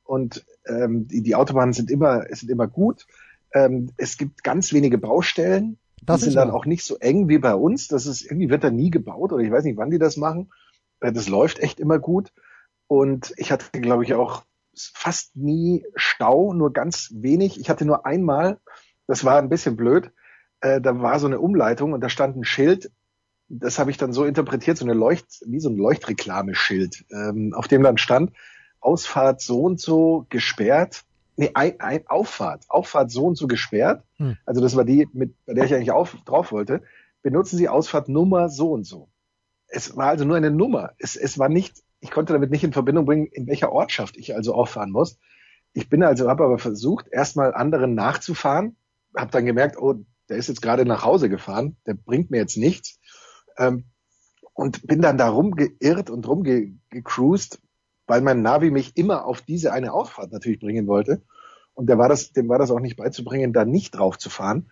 und 0.05 0.47
ähm, 0.67 1.07
die, 1.07 1.23
die 1.23 1.35
Autobahnen 1.35 1.75
sind 1.75 1.91
immer, 1.91 2.25
sind 2.31 2.51
immer 2.51 2.67
gut. 2.67 3.07
Ähm, 3.53 3.93
es 3.99 4.17
gibt 4.17 4.43
ganz 4.43 4.73
wenige 4.73 4.97
Baustellen, 4.97 5.79
das 6.03 6.21
die 6.21 6.25
sind 6.27 6.37
dann 6.37 6.51
auch 6.51 6.65
nicht 6.65 6.85
so 6.85 6.97
eng 6.97 7.29
wie 7.29 7.39
bei 7.39 7.55
uns. 7.55 7.89
Das 7.89 8.07
ist 8.07 8.23
irgendwie 8.23 8.49
wird 8.49 8.65
da 8.65 8.71
nie 8.71 8.91
gebaut 8.91 9.33
oder 9.33 9.43
ich 9.43 9.51
weiß 9.51 9.65
nicht, 9.65 9.77
wann 9.77 9.91
die 9.91 9.99
das 9.99 10.17
machen. 10.17 10.51
Äh, 11.01 11.13
das 11.13 11.29
läuft 11.29 11.59
echt 11.59 11.79
immer 11.79 11.99
gut. 11.99 12.33
Und 12.87 13.35
ich 13.37 13.53
hatte, 13.53 13.81
glaube 13.81 14.05
ich, 14.05 14.15
auch 14.15 14.45
fast 14.75 15.37
nie 15.37 15.85
Stau, 15.95 16.55
nur 16.55 16.73
ganz 16.73 17.13
wenig. 17.15 17.61
Ich 17.61 17.69
hatte 17.69 17.85
nur 17.85 18.07
einmal, 18.07 18.59
das 19.09 19.25
war 19.25 19.39
ein 19.39 19.49
bisschen 19.49 19.77
blöd, 19.77 20.13
äh, 20.61 20.81
da 20.81 21.01
war 21.01 21.19
so 21.19 21.27
eine 21.27 21.41
Umleitung 21.41 21.93
und 21.93 22.01
da 22.01 22.09
stand 22.09 22.37
ein 22.37 22.45
Schild, 22.45 22.93
das 23.49 23.79
habe 23.79 23.91
ich 23.91 23.97
dann 23.97 24.13
so 24.13 24.25
interpretiert, 24.25 24.77
so 24.77 24.85
eine 24.85 24.95
Leucht, 24.95 25.41
wie 25.47 25.59
so 25.59 25.71
ein 25.71 25.77
Leuchtreklameschild, 25.77 27.07
ähm, 27.11 27.55
auf 27.55 27.67
dem 27.67 27.83
dann 27.83 27.99
stand, 27.99 28.33
Ausfahrt 28.81 29.41
so 29.41 29.63
und 29.63 29.81
so 29.81 30.27
gesperrt, 30.29 31.05
nee, 31.37 31.51
ein, 31.55 31.81
ein 31.81 32.07
Auffahrt, 32.07 32.67
Auffahrt 32.69 33.11
so 33.11 33.25
und 33.25 33.37
so 33.37 33.47
gesperrt. 33.47 34.05
Hm. 34.17 34.37
Also 34.45 34.61
das 34.61 34.77
war 34.77 34.85
die, 34.85 35.09
mit, 35.13 35.35
bei 35.47 35.55
der 35.55 35.65
ich 35.65 35.75
eigentlich 35.75 35.93
auf, 35.93 36.17
drauf 36.27 36.53
wollte. 36.53 36.83
Benutzen 37.23 37.57
Sie 37.57 37.69
Ausfahrt 37.69 38.09
Nummer 38.09 38.49
so 38.49 38.73
und 38.73 38.85
so. 38.85 39.09
Es 39.67 39.97
war 39.97 40.09
also 40.09 40.25
nur 40.25 40.37
eine 40.37 40.51
Nummer. 40.51 40.93
Es, 40.99 41.17
es 41.17 41.39
war 41.39 41.49
nicht, 41.49 41.83
ich 42.01 42.11
konnte 42.11 42.33
damit 42.33 42.51
nicht 42.51 42.65
in 42.65 42.73
Verbindung 42.73 43.07
bringen, 43.07 43.27
in 43.27 43.47
welcher 43.47 43.73
Ortschaft 43.73 44.17
ich 44.17 44.35
also 44.35 44.55
auffahren 44.55 44.91
muss. 44.91 45.19
Ich 45.73 45.89
bin 45.89 46.03
also, 46.03 46.29
habe 46.29 46.45
aber 46.45 46.59
versucht, 46.59 47.09
erstmal 47.09 47.55
anderen 47.55 47.95
nachzufahren, 47.95 48.77
habe 49.19 49.31
dann 49.31 49.47
gemerkt, 49.47 49.77
oh, 49.79 49.95
der 50.29 50.37
ist 50.37 50.49
jetzt 50.49 50.63
gerade 50.63 50.85
nach 50.85 51.05
Hause 51.05 51.29
gefahren, 51.29 51.77
der 51.87 51.95
bringt 51.95 52.31
mir 52.31 52.39
jetzt 52.39 52.57
nichts. 52.57 52.99
Ähm, 53.57 53.85
und 54.55 54.87
bin 54.87 55.01
dann 55.01 55.19
da 55.19 55.29
rumgeirrt 55.29 56.11
und 56.11 56.27
rumgecruised, 56.27 57.61
weil 58.09 58.21
mein 58.23 58.43
Navi 58.43 58.71
mich 58.71 58.97
immer 58.97 59.25
auf 59.25 59.41
diese 59.41 59.73
eine 59.73 59.93
Auffahrt 59.93 60.33
natürlich 60.33 60.59
bringen 60.59 60.89
wollte. 60.89 61.23
Und 61.75 61.87
der 61.89 61.97
war 61.97 62.09
das, 62.09 62.33
dem 62.33 62.49
war 62.49 62.59
das 62.59 62.73
auch 62.73 62.81
nicht 62.81 62.97
beizubringen, 62.97 63.53
da 63.53 63.65
nicht 63.65 63.93
drauf 63.93 64.19
zu 64.19 64.31
fahren. 64.31 64.71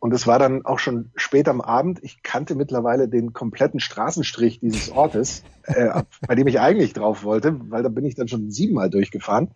Und 0.00 0.12
es 0.12 0.26
war 0.26 0.38
dann 0.38 0.64
auch 0.64 0.78
schon 0.78 1.10
spät 1.14 1.48
am 1.48 1.60
Abend. 1.60 2.00
Ich 2.02 2.22
kannte 2.22 2.54
mittlerweile 2.54 3.08
den 3.08 3.32
kompletten 3.32 3.80
Straßenstrich 3.80 4.60
dieses 4.60 4.90
Ortes, 4.90 5.44
äh, 5.62 6.02
bei 6.26 6.34
dem 6.34 6.46
ich 6.46 6.60
eigentlich 6.60 6.92
drauf 6.92 7.22
wollte, 7.22 7.70
weil 7.70 7.82
da 7.82 7.88
bin 7.88 8.04
ich 8.04 8.16
dann 8.16 8.28
schon 8.28 8.50
siebenmal 8.50 8.90
durchgefahren. 8.90 9.52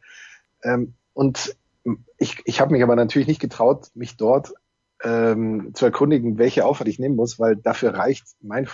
Ähm, 0.62 0.94
und 1.12 1.56
ich, 2.18 2.40
ich 2.44 2.60
habe 2.60 2.72
mich 2.72 2.82
aber 2.82 2.96
natürlich 2.96 3.28
nicht 3.28 3.40
getraut, 3.40 3.88
mich 3.94 4.16
dort 4.16 4.52
ähm, 5.02 5.72
zu 5.74 5.84
erkundigen, 5.84 6.38
welche 6.38 6.64
Auffahrt 6.64 6.88
ich 6.88 6.98
nehmen 6.98 7.16
muss, 7.16 7.38
weil 7.38 7.56
dafür 7.56 7.94
reicht 7.94 8.24
mein, 8.40 8.68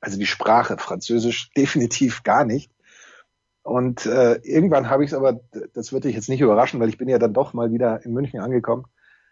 also 0.00 0.18
die 0.18 0.26
Sprache 0.26 0.78
Französisch 0.78 1.50
definitiv 1.56 2.22
gar 2.22 2.44
nicht. 2.44 2.72
Und 3.62 4.06
äh, 4.06 4.36
irgendwann 4.36 4.88
habe 4.88 5.04
ich 5.04 5.10
es 5.10 5.14
aber, 5.16 5.40
das 5.74 5.92
würde 5.92 6.08
ich 6.08 6.14
jetzt 6.14 6.30
nicht 6.30 6.40
überraschen, 6.40 6.80
weil 6.80 6.88
ich 6.88 6.96
bin 6.96 7.08
ja 7.08 7.18
dann 7.18 7.34
doch 7.34 7.52
mal 7.52 7.70
wieder 7.70 8.02
in 8.04 8.12
München 8.12 8.40
angekommen, 8.40 8.86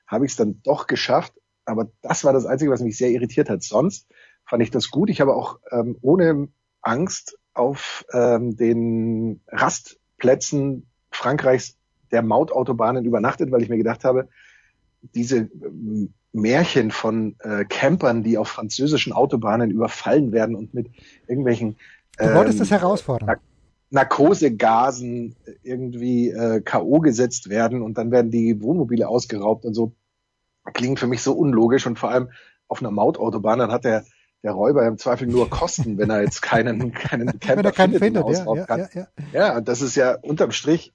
habe 0.06 0.26
ich 0.26 0.32
es 0.32 0.36
dann 0.36 0.60
doch 0.62 0.86
geschafft. 0.86 1.32
Aber 1.64 1.90
das 2.02 2.22
war 2.22 2.32
das 2.32 2.44
Einzige, 2.44 2.70
was 2.70 2.82
mich 2.82 2.98
sehr 2.98 3.10
irritiert 3.10 3.48
hat. 3.48 3.62
Sonst 3.62 4.06
fand 4.44 4.62
ich 4.62 4.70
das 4.70 4.90
gut. 4.90 5.08
Ich 5.08 5.20
habe 5.20 5.34
auch 5.34 5.58
ähm, 5.70 5.96
ohne 6.02 6.48
Angst 6.82 7.38
auf 7.54 8.04
ähm, 8.12 8.56
den 8.56 9.40
Rastplätzen 9.48 10.86
Frankreichs 11.10 11.78
der 12.16 12.22
Mautautobahnen 12.22 13.04
übernachtet, 13.04 13.52
weil 13.52 13.62
ich 13.62 13.68
mir 13.68 13.76
gedacht 13.76 14.04
habe, 14.04 14.28
diese 15.14 15.50
ähm, 15.62 16.14
Märchen 16.32 16.90
von 16.90 17.36
äh, 17.40 17.66
Campern, 17.66 18.22
die 18.22 18.38
auf 18.38 18.48
französischen 18.48 19.12
Autobahnen 19.12 19.70
überfallen 19.70 20.32
werden 20.32 20.56
und 20.56 20.72
mit 20.72 20.88
irgendwelchen 21.28 21.76
Du 22.18 22.34
wolltest 22.34 22.54
ähm, 22.54 22.60
das 22.60 22.70
herausfordern. 22.70 23.36
Narkosegasen 23.90 25.36
irgendwie 25.62 26.30
äh, 26.30 26.60
K.O. 26.60 27.00
gesetzt 27.00 27.50
werden 27.50 27.82
und 27.82 27.98
dann 27.98 28.10
werden 28.10 28.30
die 28.30 28.60
Wohnmobile 28.62 29.06
ausgeraubt 29.06 29.64
und 29.64 29.74
so. 29.74 29.92
Klingt 30.72 30.98
für 30.98 31.06
mich 31.06 31.22
so 31.22 31.34
unlogisch 31.34 31.86
und 31.86 31.98
vor 31.98 32.10
allem 32.10 32.30
auf 32.68 32.80
einer 32.80 32.90
Mautautobahn, 32.90 33.60
dann 33.60 33.70
hat 33.70 33.84
der, 33.84 34.04
der 34.42 34.52
Räuber 34.52 34.84
im 34.86 34.98
Zweifel 34.98 35.28
nur 35.28 35.48
Kosten, 35.48 35.98
wenn 35.98 36.10
er 36.10 36.22
jetzt 36.22 36.42
keinen, 36.42 36.92
keinen 36.92 37.38
Camper 37.38 37.58
wenn 37.58 37.64
er 37.64 37.72
keinen 37.72 37.98
findet, 37.98 38.24
findet 38.24 38.56
ja, 38.56 38.64
kann. 38.64 38.80
Ja, 38.80 38.88
ja, 38.94 39.06
ja, 39.32 39.60
das 39.60 39.82
ist 39.82 39.94
ja 39.94 40.16
unterm 40.22 40.50
Strich, 40.50 40.92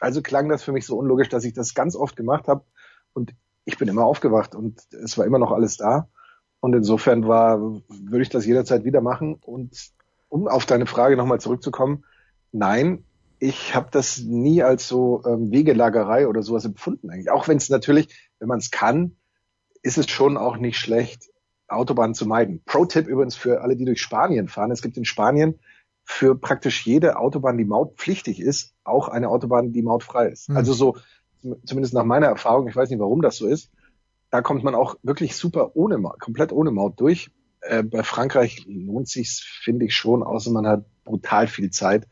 also 0.00 0.22
klang 0.22 0.48
das 0.48 0.62
für 0.62 0.72
mich 0.72 0.86
so 0.86 0.96
unlogisch, 0.96 1.28
dass 1.28 1.44
ich 1.44 1.52
das 1.52 1.74
ganz 1.74 1.96
oft 1.96 2.16
gemacht 2.16 2.48
habe 2.48 2.64
und 3.12 3.34
ich 3.64 3.78
bin 3.78 3.88
immer 3.88 4.04
aufgewacht 4.04 4.54
und 4.54 4.80
es 4.92 5.16
war 5.18 5.26
immer 5.26 5.38
noch 5.38 5.52
alles 5.52 5.76
da. 5.76 6.08
Und 6.60 6.74
insofern 6.74 7.26
war, 7.26 7.60
würde 7.60 8.22
ich 8.22 8.28
das 8.28 8.44
jederzeit 8.44 8.84
wieder 8.84 9.00
machen. 9.00 9.34
Und 9.34 9.92
um 10.28 10.46
auf 10.46 10.66
deine 10.66 10.86
Frage 10.86 11.16
nochmal 11.16 11.40
zurückzukommen, 11.40 12.04
Nein, 12.52 13.04
ich 13.38 13.74
habe 13.74 13.88
das 13.90 14.18
nie 14.18 14.62
als 14.62 14.88
so 14.88 15.22
ähm, 15.24 15.50
Wegelagerei 15.50 16.26
oder 16.28 16.42
sowas 16.42 16.64
empfunden 16.64 17.10
eigentlich. 17.10 17.30
Auch 17.30 17.48
wenn 17.48 17.56
es 17.56 17.70
natürlich, 17.70 18.08
wenn 18.38 18.48
man 18.48 18.58
es 18.58 18.70
kann, 18.70 19.16
ist 19.82 19.98
es 19.98 20.10
schon 20.10 20.36
auch 20.36 20.56
nicht 20.56 20.78
schlecht, 20.78 21.30
Autobahnen 21.68 22.14
zu 22.14 22.26
meiden. 22.26 22.62
Pro-Tipp 22.64 23.06
übrigens 23.06 23.36
für 23.36 23.62
alle, 23.62 23.76
die 23.76 23.84
durch 23.84 24.02
Spanien 24.02 24.48
fahren. 24.48 24.72
Es 24.72 24.82
gibt 24.82 24.96
in 24.96 25.04
Spanien 25.04 25.60
für 26.10 26.34
praktisch 26.34 26.84
jede 26.84 27.18
Autobahn, 27.18 27.56
die 27.56 27.64
mautpflichtig 27.64 28.40
ist, 28.40 28.74
auch 28.82 29.08
eine 29.08 29.28
Autobahn, 29.28 29.72
die 29.72 29.82
mautfrei 29.82 30.26
ist. 30.26 30.48
Mhm. 30.48 30.56
Also 30.56 30.72
so, 30.72 30.96
zumindest 31.64 31.94
nach 31.94 32.04
meiner 32.04 32.26
Erfahrung, 32.26 32.66
ich 32.68 32.74
weiß 32.74 32.90
nicht, 32.90 32.98
warum 32.98 33.22
das 33.22 33.36
so 33.36 33.46
ist, 33.46 33.70
da 34.30 34.42
kommt 34.42 34.64
man 34.64 34.74
auch 34.74 34.96
wirklich 35.02 35.36
super 35.36 35.76
ohne, 35.76 36.02
komplett 36.18 36.52
ohne 36.52 36.72
Maut 36.72 36.98
durch. 37.00 37.30
Äh, 37.60 37.84
bei 37.84 38.02
Frankreich 38.02 38.66
lohnt 38.66 39.08
sich's, 39.08 39.40
finde 39.40 39.86
ich 39.86 39.94
schon, 39.94 40.24
außer 40.24 40.50
man 40.50 40.66
hat 40.66 40.84
brutal 41.04 41.46
viel 41.46 41.70
Zeit 41.70 42.08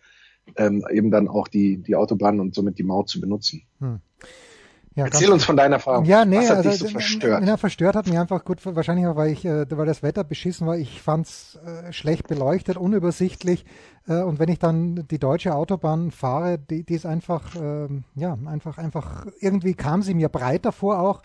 ähm, 0.57 0.85
eben 0.91 1.11
dann 1.11 1.29
auch 1.29 1.49
die, 1.49 1.79
die 1.79 1.97
Autobahn 1.97 2.41
und 2.41 2.55
somit 2.55 2.79
die 2.79 2.85
Maut 2.85 3.09
zu 3.09 3.21
benutzen. 3.21 3.63
Hm. 3.81 4.01
Ja, 4.99 5.05
Erzähl 5.05 5.31
uns 5.31 5.45
von 5.45 5.57
deiner 5.57 5.77
Erfahrung. 5.77 6.07
Ja, 6.07 6.25
nee, 6.25 6.39
Was 6.39 6.51
hat 6.51 6.57
also, 6.57 6.71
dich 6.71 6.79
so 6.81 6.89
verstört? 6.89 7.47
Ja, 7.47 7.57
verstört 7.57 7.95
hat 7.95 8.09
mich 8.09 8.19
einfach 8.19 8.45
gut, 8.45 8.59
wahrscheinlich 8.67 9.07
auch, 9.07 9.15
weil 9.15 9.31
ich, 9.31 9.45
äh, 9.45 9.65
weil 9.71 9.87
das 9.87 10.03
Wetter 10.03 10.25
beschissen 10.25 10.67
war. 10.67 10.77
Ich 10.77 11.01
fand's 11.01 11.57
äh, 11.65 11.93
schlecht 11.93 12.27
beleuchtet, 12.27 12.77
unübersichtlich. 12.77 13.65
Äh, 14.09 14.23
und 14.23 14.41
wenn 14.41 14.49
ich 14.49 14.59
dann 14.59 15.07
die 15.09 15.21
deutsche 15.21 15.55
Autobahn 15.55 16.11
fahre, 16.11 16.59
die, 16.59 16.83
die 16.83 16.95
ist 16.95 17.07
einfach, 17.07 17.55
äh, 17.55 17.87
ja, 18.17 18.37
einfach, 18.47 18.77
einfach, 18.79 19.27
irgendwie 19.39 19.75
kam 19.75 20.03
sie 20.03 20.15
mir 20.15 20.29
breiter 20.29 20.73
vor 20.73 20.99
auch. 20.99 21.23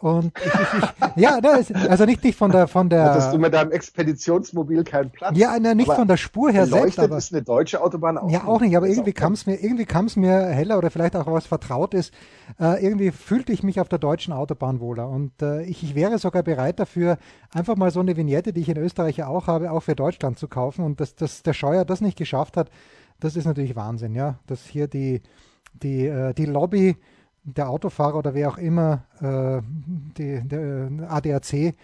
Und 0.00 0.32
ich, 0.38 0.46
ich, 0.46 0.82
ich, 0.82 1.16
ja, 1.22 1.42
das, 1.42 1.70
also 1.72 2.06
nicht, 2.06 2.24
nicht 2.24 2.38
von 2.38 2.50
der 2.50 2.68
von 2.68 2.88
der. 2.88 3.04
Hattest 3.04 3.34
du 3.34 3.38
mit 3.38 3.52
deinem 3.52 3.70
Expeditionsmobil 3.70 4.82
keinen 4.82 5.10
Platz? 5.10 5.36
Ja, 5.36 5.58
ne, 5.58 5.74
nicht 5.74 5.92
von 5.92 6.08
der 6.08 6.16
Spur 6.16 6.50
her 6.50 6.66
selbst. 6.66 6.98
Aber, 6.98 7.18
ist 7.18 7.34
eine 7.34 7.42
deutsche 7.42 7.82
Autobahn 7.82 8.16
auch. 8.16 8.30
Ja, 8.30 8.44
auch 8.44 8.62
nicht, 8.62 8.74
aber 8.74 8.88
irgendwie 8.88 9.12
kam 9.12 9.34
es 9.34 9.44
mir, 9.44 9.56
irgendwie 9.56 9.84
kam 9.84 10.06
es 10.06 10.16
mir 10.16 10.46
heller 10.46 10.78
oder 10.78 10.90
vielleicht 10.90 11.16
auch 11.16 11.26
was 11.26 11.46
Vertrautes. 11.46 12.12
Äh, 12.58 12.82
irgendwie 12.82 13.10
fühlte 13.10 13.52
ich 13.52 13.62
mich 13.62 13.78
auf 13.78 13.90
der 13.90 13.98
deutschen 13.98 14.32
Autobahn 14.32 14.80
wohler. 14.80 15.06
Und 15.06 15.42
äh, 15.42 15.64
ich, 15.64 15.82
ich 15.82 15.94
wäre 15.94 16.18
sogar 16.18 16.42
bereit 16.42 16.80
dafür, 16.80 17.18
einfach 17.52 17.76
mal 17.76 17.90
so 17.90 18.00
eine 18.00 18.16
Vignette, 18.16 18.54
die 18.54 18.62
ich 18.62 18.70
in 18.70 18.78
Österreich 18.78 19.18
ja 19.18 19.26
auch 19.26 19.48
habe, 19.48 19.70
auch 19.70 19.82
für 19.82 19.94
Deutschland 19.94 20.38
zu 20.38 20.48
kaufen. 20.48 20.82
Und 20.82 21.00
dass, 21.00 21.14
dass 21.14 21.42
der 21.42 21.52
Scheuer 21.52 21.84
das 21.84 22.00
nicht 22.00 22.16
geschafft 22.16 22.56
hat, 22.56 22.70
das 23.20 23.36
ist 23.36 23.44
natürlich 23.44 23.76
Wahnsinn, 23.76 24.14
ja, 24.14 24.38
dass 24.46 24.64
hier 24.64 24.88
die, 24.88 25.20
die, 25.74 26.06
äh, 26.06 26.32
die 26.32 26.46
Lobby 26.46 26.96
der 27.56 27.68
Autofahrer 27.68 28.16
oder 28.16 28.34
wer 28.34 28.48
auch 28.48 28.58
immer 28.58 29.04
äh, 29.20 29.62
die, 30.16 30.40
der 30.46 30.90
ADAC 31.08 31.52
äh, 31.54 31.74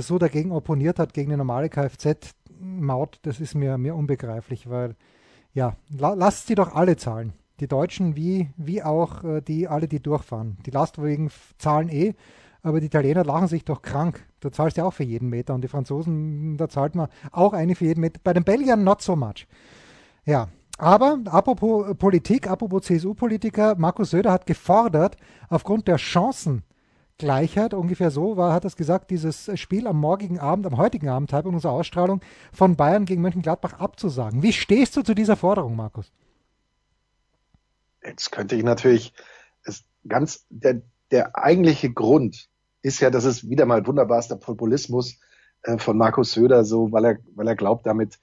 so 0.00 0.18
dagegen 0.18 0.52
opponiert 0.52 0.98
hat, 0.98 1.14
gegen 1.14 1.30
die 1.30 1.36
normale 1.36 1.68
Kfz-Maut, 1.68 3.18
das 3.22 3.40
ist 3.40 3.54
mir, 3.54 3.78
mir 3.78 3.94
unbegreiflich, 3.94 4.68
weil 4.68 4.96
ja, 5.54 5.76
la 5.90 6.14
lasst 6.14 6.46
sie 6.46 6.54
doch 6.54 6.74
alle 6.74 6.96
zahlen. 6.96 7.32
Die 7.60 7.68
Deutschen 7.68 8.16
wie, 8.16 8.50
wie 8.56 8.82
auch 8.82 9.22
äh, 9.24 9.40
die 9.40 9.68
alle, 9.68 9.88
die 9.88 10.00
durchfahren. 10.00 10.56
Die 10.64 10.70
Lastwagen 10.70 11.30
zahlen 11.58 11.88
eh, 11.88 12.14
aber 12.62 12.80
die 12.80 12.86
Italiener 12.86 13.24
lachen 13.24 13.48
sich 13.48 13.64
doch 13.64 13.82
krank. 13.82 14.24
Du 14.40 14.48
zahlst 14.50 14.76
ja 14.76 14.84
auch 14.84 14.92
für 14.92 15.04
jeden 15.04 15.28
Meter 15.28 15.54
und 15.54 15.62
die 15.62 15.68
Franzosen, 15.68 16.56
da 16.56 16.68
zahlt 16.68 16.94
man 16.94 17.08
auch 17.32 17.52
eine 17.52 17.74
für 17.74 17.84
jeden 17.84 18.00
Meter. 18.00 18.20
Bei 18.22 18.32
den 18.32 18.44
Belgiern 18.44 18.84
not 18.84 19.02
so 19.02 19.16
much. 19.16 19.46
Ja, 20.24 20.48
aber 20.78 21.20
apropos 21.26 21.96
Politik, 21.96 22.48
apropos 22.48 22.82
CSU-Politiker, 22.84 23.76
Markus 23.76 24.10
Söder 24.10 24.32
hat 24.32 24.46
gefordert, 24.46 25.16
aufgrund 25.48 25.86
der 25.86 25.98
Chancengleichheit, 25.98 27.74
ungefähr 27.74 28.10
so 28.10 28.36
war, 28.36 28.52
hat 28.52 28.64
er 28.64 28.70
gesagt, 28.70 29.10
dieses 29.10 29.50
Spiel 29.58 29.86
am 29.86 29.98
morgigen 29.98 30.38
Abend, 30.38 30.66
am 30.66 30.76
heutigen 30.76 31.08
Abend, 31.08 31.30
Zeitpunkt 31.30 31.56
unserer 31.56 31.72
Ausstrahlung, 31.72 32.20
von 32.52 32.76
Bayern 32.76 33.04
gegen 33.04 33.22
Mönchengladbach 33.22 33.74
abzusagen. 33.74 34.42
Wie 34.42 34.52
stehst 34.52 34.96
du 34.96 35.02
zu 35.02 35.14
dieser 35.14 35.36
Forderung, 35.36 35.76
Markus? 35.76 36.10
Jetzt 38.04 38.32
könnte 38.32 38.56
ich 38.56 38.64
natürlich, 38.64 39.12
ganz, 40.08 40.46
der, 40.50 40.82
der 41.10 41.36
eigentliche 41.36 41.92
Grund 41.92 42.48
ist 42.82 43.00
ja, 43.00 43.10
dass 43.10 43.24
es 43.24 43.48
wieder 43.48 43.66
mal 43.66 43.86
wunderbarster 43.86 44.36
Populismus 44.36 45.20
äh, 45.62 45.78
von 45.78 45.96
Markus 45.96 46.32
Söder, 46.32 46.64
so, 46.64 46.90
weil 46.92 47.04
er, 47.04 47.18
weil 47.34 47.46
er 47.46 47.56
glaubt, 47.56 47.86
damit 47.86 48.18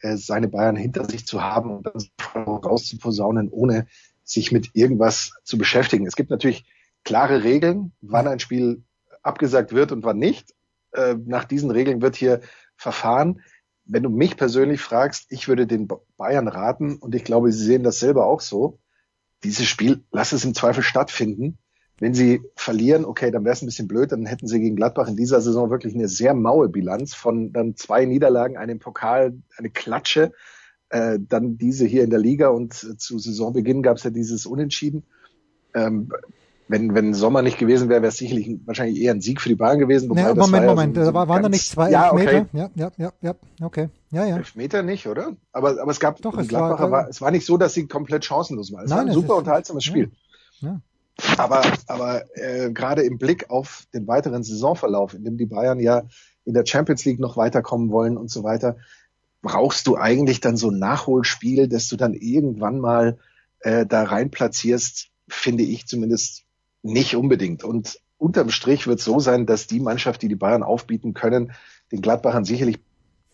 äh, 0.00 0.16
seine 0.16 0.48
Bayern 0.48 0.76
hinter 0.76 1.04
sich 1.04 1.26
zu 1.26 1.42
haben 1.42 1.70
und 1.70 1.86
dann 1.86 2.44
rauszuposaunen, 2.44 3.48
ohne 3.50 3.86
sich 4.24 4.52
mit 4.52 4.70
irgendwas 4.74 5.32
zu 5.44 5.56
beschäftigen. 5.58 6.06
Es 6.06 6.16
gibt 6.16 6.30
natürlich 6.30 6.64
klare 7.04 7.44
Regeln, 7.44 7.92
wann 8.00 8.26
ein 8.26 8.40
Spiel 8.40 8.82
abgesagt 9.22 9.72
wird 9.72 9.92
und 9.92 10.04
wann 10.04 10.18
nicht. 10.18 10.54
Äh, 10.92 11.14
nach 11.24 11.44
diesen 11.44 11.70
Regeln 11.70 12.02
wird 12.02 12.16
hier 12.16 12.40
verfahren. 12.76 13.42
Wenn 13.84 14.02
du 14.02 14.10
mich 14.10 14.36
persönlich 14.36 14.80
fragst, 14.80 15.26
ich 15.30 15.46
würde 15.46 15.66
den 15.66 15.88
Bayern 16.16 16.48
raten, 16.48 16.96
und 16.96 17.14
ich 17.14 17.24
glaube, 17.24 17.52
sie 17.52 17.64
sehen 17.64 17.84
das 17.84 18.00
selber 18.00 18.26
auch 18.26 18.40
so, 18.40 18.80
dieses 19.44 19.66
Spiel, 19.66 20.04
lass 20.10 20.32
es 20.32 20.44
im 20.44 20.54
Zweifel 20.54 20.82
stattfinden. 20.82 21.58
Wenn 21.98 22.12
sie 22.12 22.42
verlieren, 22.54 23.06
okay, 23.06 23.30
dann 23.30 23.44
wäre 23.44 23.54
es 23.54 23.62
ein 23.62 23.66
bisschen 23.66 23.88
blöd, 23.88 24.12
dann 24.12 24.26
hätten 24.26 24.46
sie 24.46 24.60
gegen 24.60 24.76
Gladbach 24.76 25.08
in 25.08 25.16
dieser 25.16 25.40
Saison 25.40 25.70
wirklich 25.70 25.94
eine 25.94 26.08
sehr 26.08 26.34
maue 26.34 26.68
Bilanz 26.68 27.14
von 27.14 27.52
dann 27.52 27.74
zwei 27.74 28.04
Niederlagen, 28.04 28.58
einem 28.58 28.78
Pokal, 28.78 29.38
eine 29.56 29.70
Klatsche, 29.70 30.32
äh, 30.90 31.18
dann 31.18 31.56
diese 31.56 31.86
hier 31.86 32.04
in 32.04 32.10
der 32.10 32.18
Liga 32.18 32.48
und 32.48 32.74
zu 32.74 33.18
Saisonbeginn 33.18 33.82
gab 33.82 33.96
es 33.96 34.04
ja 34.04 34.10
dieses 34.10 34.44
Unentschieden. 34.44 35.04
Ähm, 35.74 36.10
wenn, 36.68 36.94
wenn 36.94 37.14
Sommer 37.14 37.42
nicht 37.42 37.58
gewesen 37.58 37.88
wäre, 37.88 38.02
wäre 38.02 38.10
es 38.10 38.18
sicherlich 38.18 38.58
wahrscheinlich 38.64 39.00
eher 39.00 39.14
ein 39.14 39.20
Sieg 39.20 39.40
für 39.40 39.48
die 39.48 39.54
Bayern 39.54 39.78
gewesen. 39.78 40.10
Nee, 40.12 40.22
Moment, 40.34 40.64
ja 40.64 40.74
Moment, 40.74 40.96
so, 40.96 41.04
so 41.04 41.14
waren 41.14 41.42
da 41.42 41.48
nicht 41.48 41.68
zwei 41.68 41.90
ja, 41.90 42.10
Elfmeter? 42.10 42.40
Okay. 42.40 42.46
Ja, 42.52 42.70
ja, 42.74 42.90
ja, 42.96 43.12
ja, 43.22 43.34
okay. 43.62 43.88
Ja, 44.10 44.26
ja. 44.26 44.36
Elfmeter 44.36 44.82
nicht, 44.82 45.06
oder? 45.06 45.36
Aber, 45.52 45.80
aber 45.80 45.90
es 45.90 46.00
gab, 46.00 46.20
Doch, 46.22 46.36
es 46.36 46.48
Gladbacher 46.48 46.84
war, 46.84 46.90
war, 46.90 47.08
es 47.08 47.20
war 47.20 47.30
nicht 47.30 47.46
so, 47.46 47.56
dass 47.56 47.74
sie 47.74 47.86
komplett 47.86 48.24
chancenlos 48.24 48.72
waren. 48.72 48.84
Es 48.84 48.90
Nein, 48.90 48.98
war 48.98 49.06
ein 49.06 49.12
super 49.12 49.36
unterhaltsames 49.36 49.84
Spiel. 49.84 50.10
Ja. 50.60 50.80
Aber, 51.38 51.62
aber 51.86 52.24
äh, 52.36 52.70
gerade 52.72 53.02
im 53.02 53.18
Blick 53.18 53.50
auf 53.50 53.86
den 53.94 54.06
weiteren 54.06 54.42
Saisonverlauf, 54.42 55.14
in 55.14 55.24
dem 55.24 55.38
die 55.38 55.46
Bayern 55.46 55.80
ja 55.80 56.02
in 56.44 56.54
der 56.54 56.66
Champions 56.66 57.04
League 57.04 57.18
noch 57.18 57.36
weiterkommen 57.36 57.90
wollen 57.90 58.16
und 58.16 58.30
so 58.30 58.44
weiter, 58.44 58.76
brauchst 59.42 59.86
du 59.86 59.96
eigentlich 59.96 60.40
dann 60.40 60.56
so 60.56 60.70
ein 60.70 60.78
Nachholspiel, 60.78 61.68
dass 61.68 61.88
du 61.88 61.96
dann 61.96 62.14
irgendwann 62.14 62.80
mal 62.80 63.18
äh, 63.60 63.86
da 63.86 64.02
rein 64.04 64.30
platzierst, 64.30 65.08
finde 65.28 65.62
ich 65.62 65.86
zumindest 65.86 66.44
nicht 66.82 67.16
unbedingt. 67.16 67.64
Und 67.64 67.98
unterm 68.18 68.50
Strich 68.50 68.86
wird 68.86 68.98
es 68.98 69.04
so 69.04 69.18
sein, 69.18 69.46
dass 69.46 69.66
die 69.66 69.80
Mannschaft, 69.80 70.22
die 70.22 70.28
die 70.28 70.36
Bayern 70.36 70.62
aufbieten 70.62 71.14
können, 71.14 71.52
den 71.92 72.02
Gladbachern 72.02 72.44
sicherlich 72.44 72.78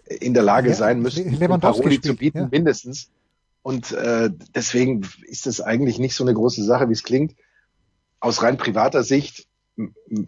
in 0.06 0.34
der 0.34 0.42
Lage 0.42 0.70
ja, 0.70 0.74
sein 0.74 1.00
müssen, 1.00 1.38
Paroli 1.60 2.00
zu 2.00 2.14
bieten, 2.14 2.38
ja. 2.38 2.48
mindestens. 2.50 3.10
Und 3.62 3.92
äh, 3.92 4.30
deswegen 4.54 5.06
ist 5.22 5.46
das 5.46 5.60
eigentlich 5.60 5.98
nicht 5.98 6.14
so 6.14 6.24
eine 6.24 6.34
große 6.34 6.64
Sache, 6.64 6.88
wie 6.88 6.92
es 6.92 7.02
klingt 7.02 7.34
aus 8.22 8.42
rein 8.42 8.56
privater 8.56 9.02
Sicht 9.02 9.48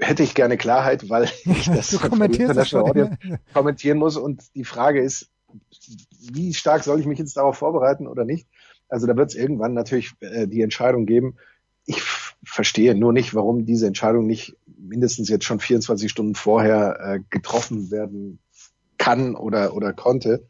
hätte 0.01 0.25
ich 0.25 0.35
gerne 0.35 0.57
Klarheit, 0.57 1.09
weil 1.09 1.25
ich 1.45 1.67
das 1.67 1.93
International 1.93 2.91
Audio 2.91 3.11
kommentieren 3.53 3.99
muss. 3.99 4.17
Und 4.17 4.43
die 4.55 4.65
Frage 4.65 5.01
ist, 5.01 5.31
wie 6.33 6.53
stark 6.53 6.83
soll 6.83 6.99
ich 6.99 7.07
mich 7.07 7.21
jetzt 7.21 7.37
darauf 7.37 7.57
vorbereiten 7.57 8.09
oder 8.09 8.25
nicht? 8.25 8.49
Also 8.89 9.07
da 9.07 9.17
wird 9.17 9.31
es 9.31 9.37
irgendwann 9.37 9.75
natürlich 9.75 10.13
äh, 10.21 10.49
die 10.49 10.63
Entscheidung 10.63 11.07
geben. 11.07 11.37
Ich 11.87 12.03
verstehe 12.43 12.97
nur 12.97 13.13
nicht, 13.13 13.35
warum 13.35 13.65
diese 13.65 13.87
Entscheidung 13.87 14.27
nicht 14.27 14.57
mindestens 14.67 15.29
jetzt 15.29 15.45
schon 15.45 15.61
24 15.61 16.11
Stunden 16.11 16.35
vorher 16.35 16.99
äh, 17.01 17.21
getroffen 17.31 17.93
werden 17.93 18.41
kann 18.99 19.37
oder, 19.37 19.75
oder 19.75 19.93
konnte. 19.93 20.49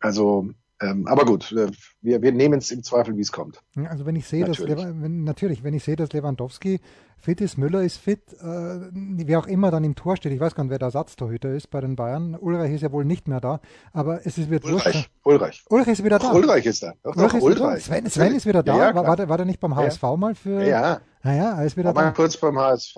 Also 0.00 0.50
ähm, 0.80 1.06
aber 1.06 1.24
gut, 1.24 1.52
äh, 1.52 1.70
wir, 2.02 2.20
wir 2.20 2.32
nehmen 2.32 2.58
es 2.58 2.70
im 2.70 2.82
Zweifel, 2.82 3.16
wie 3.16 3.22
es 3.22 3.32
kommt. 3.32 3.62
Also 3.88 4.04
wenn 4.04 4.14
ich 4.14 4.26
sehe, 4.26 4.46
natürlich. 4.46 4.74
dass 4.74 4.84
wenn, 4.84 5.24
natürlich, 5.24 5.64
wenn 5.64 5.72
ich 5.72 5.82
sehe, 5.82 5.96
dass 5.96 6.12
Lewandowski 6.12 6.80
fit 7.18 7.40
ist, 7.40 7.56
Müller 7.56 7.82
ist 7.82 7.96
fit, 7.96 8.20
äh, 8.34 8.80
wer 8.92 9.38
auch 9.38 9.46
immer 9.46 9.70
dann 9.70 9.84
im 9.84 9.94
Tor 9.94 10.16
steht, 10.16 10.32
ich 10.32 10.40
weiß 10.40 10.54
gar 10.54 10.64
nicht, 10.64 10.70
wer 10.70 10.78
der 10.78 10.86
Ersatztorhüter 10.86 11.50
ist 11.54 11.70
bei 11.70 11.80
den 11.80 11.96
Bayern. 11.96 12.34
Ulreich 12.34 12.72
ist 12.72 12.82
ja 12.82 12.92
wohl 12.92 13.06
nicht 13.06 13.26
mehr 13.26 13.40
da, 13.40 13.60
aber 13.94 14.26
es 14.26 14.36
ist 14.36 14.50
wird 14.50 14.64
Ulreich. 14.64 15.08
Ulreich. 15.24 15.64
Ulreich 15.70 15.88
ist 15.88 16.04
wieder 16.04 16.18
da. 16.18 16.32
Ulreich 16.32 16.66
ist 16.66 16.82
da. 16.82 16.92
Doch, 17.02 17.16
Ulreich, 17.16 17.32
doch, 17.32 17.42
Ulreich. 17.42 17.84
Sven, 17.84 18.10
Sven 18.10 18.34
ist 18.34 18.44
wieder 18.44 18.62
da. 18.62 18.76
Ja, 18.76 18.88
ja, 18.88 18.94
war, 18.94 19.06
war, 19.06 19.16
der, 19.16 19.28
war 19.30 19.38
der 19.38 19.46
nicht 19.46 19.60
beim 19.60 19.74
HSV 19.74 20.02
ja. 20.02 20.16
mal 20.16 20.34
für? 20.34 20.62
Ja. 20.62 21.00
Naja, 21.22 21.58
er 21.58 21.64
ist 21.64 21.78
wieder 21.78 21.94
war 21.94 22.02
da. 22.02 22.08
Mal 22.10 22.14
kurz 22.14 22.36
beim 22.36 22.58
HSV 22.58 22.96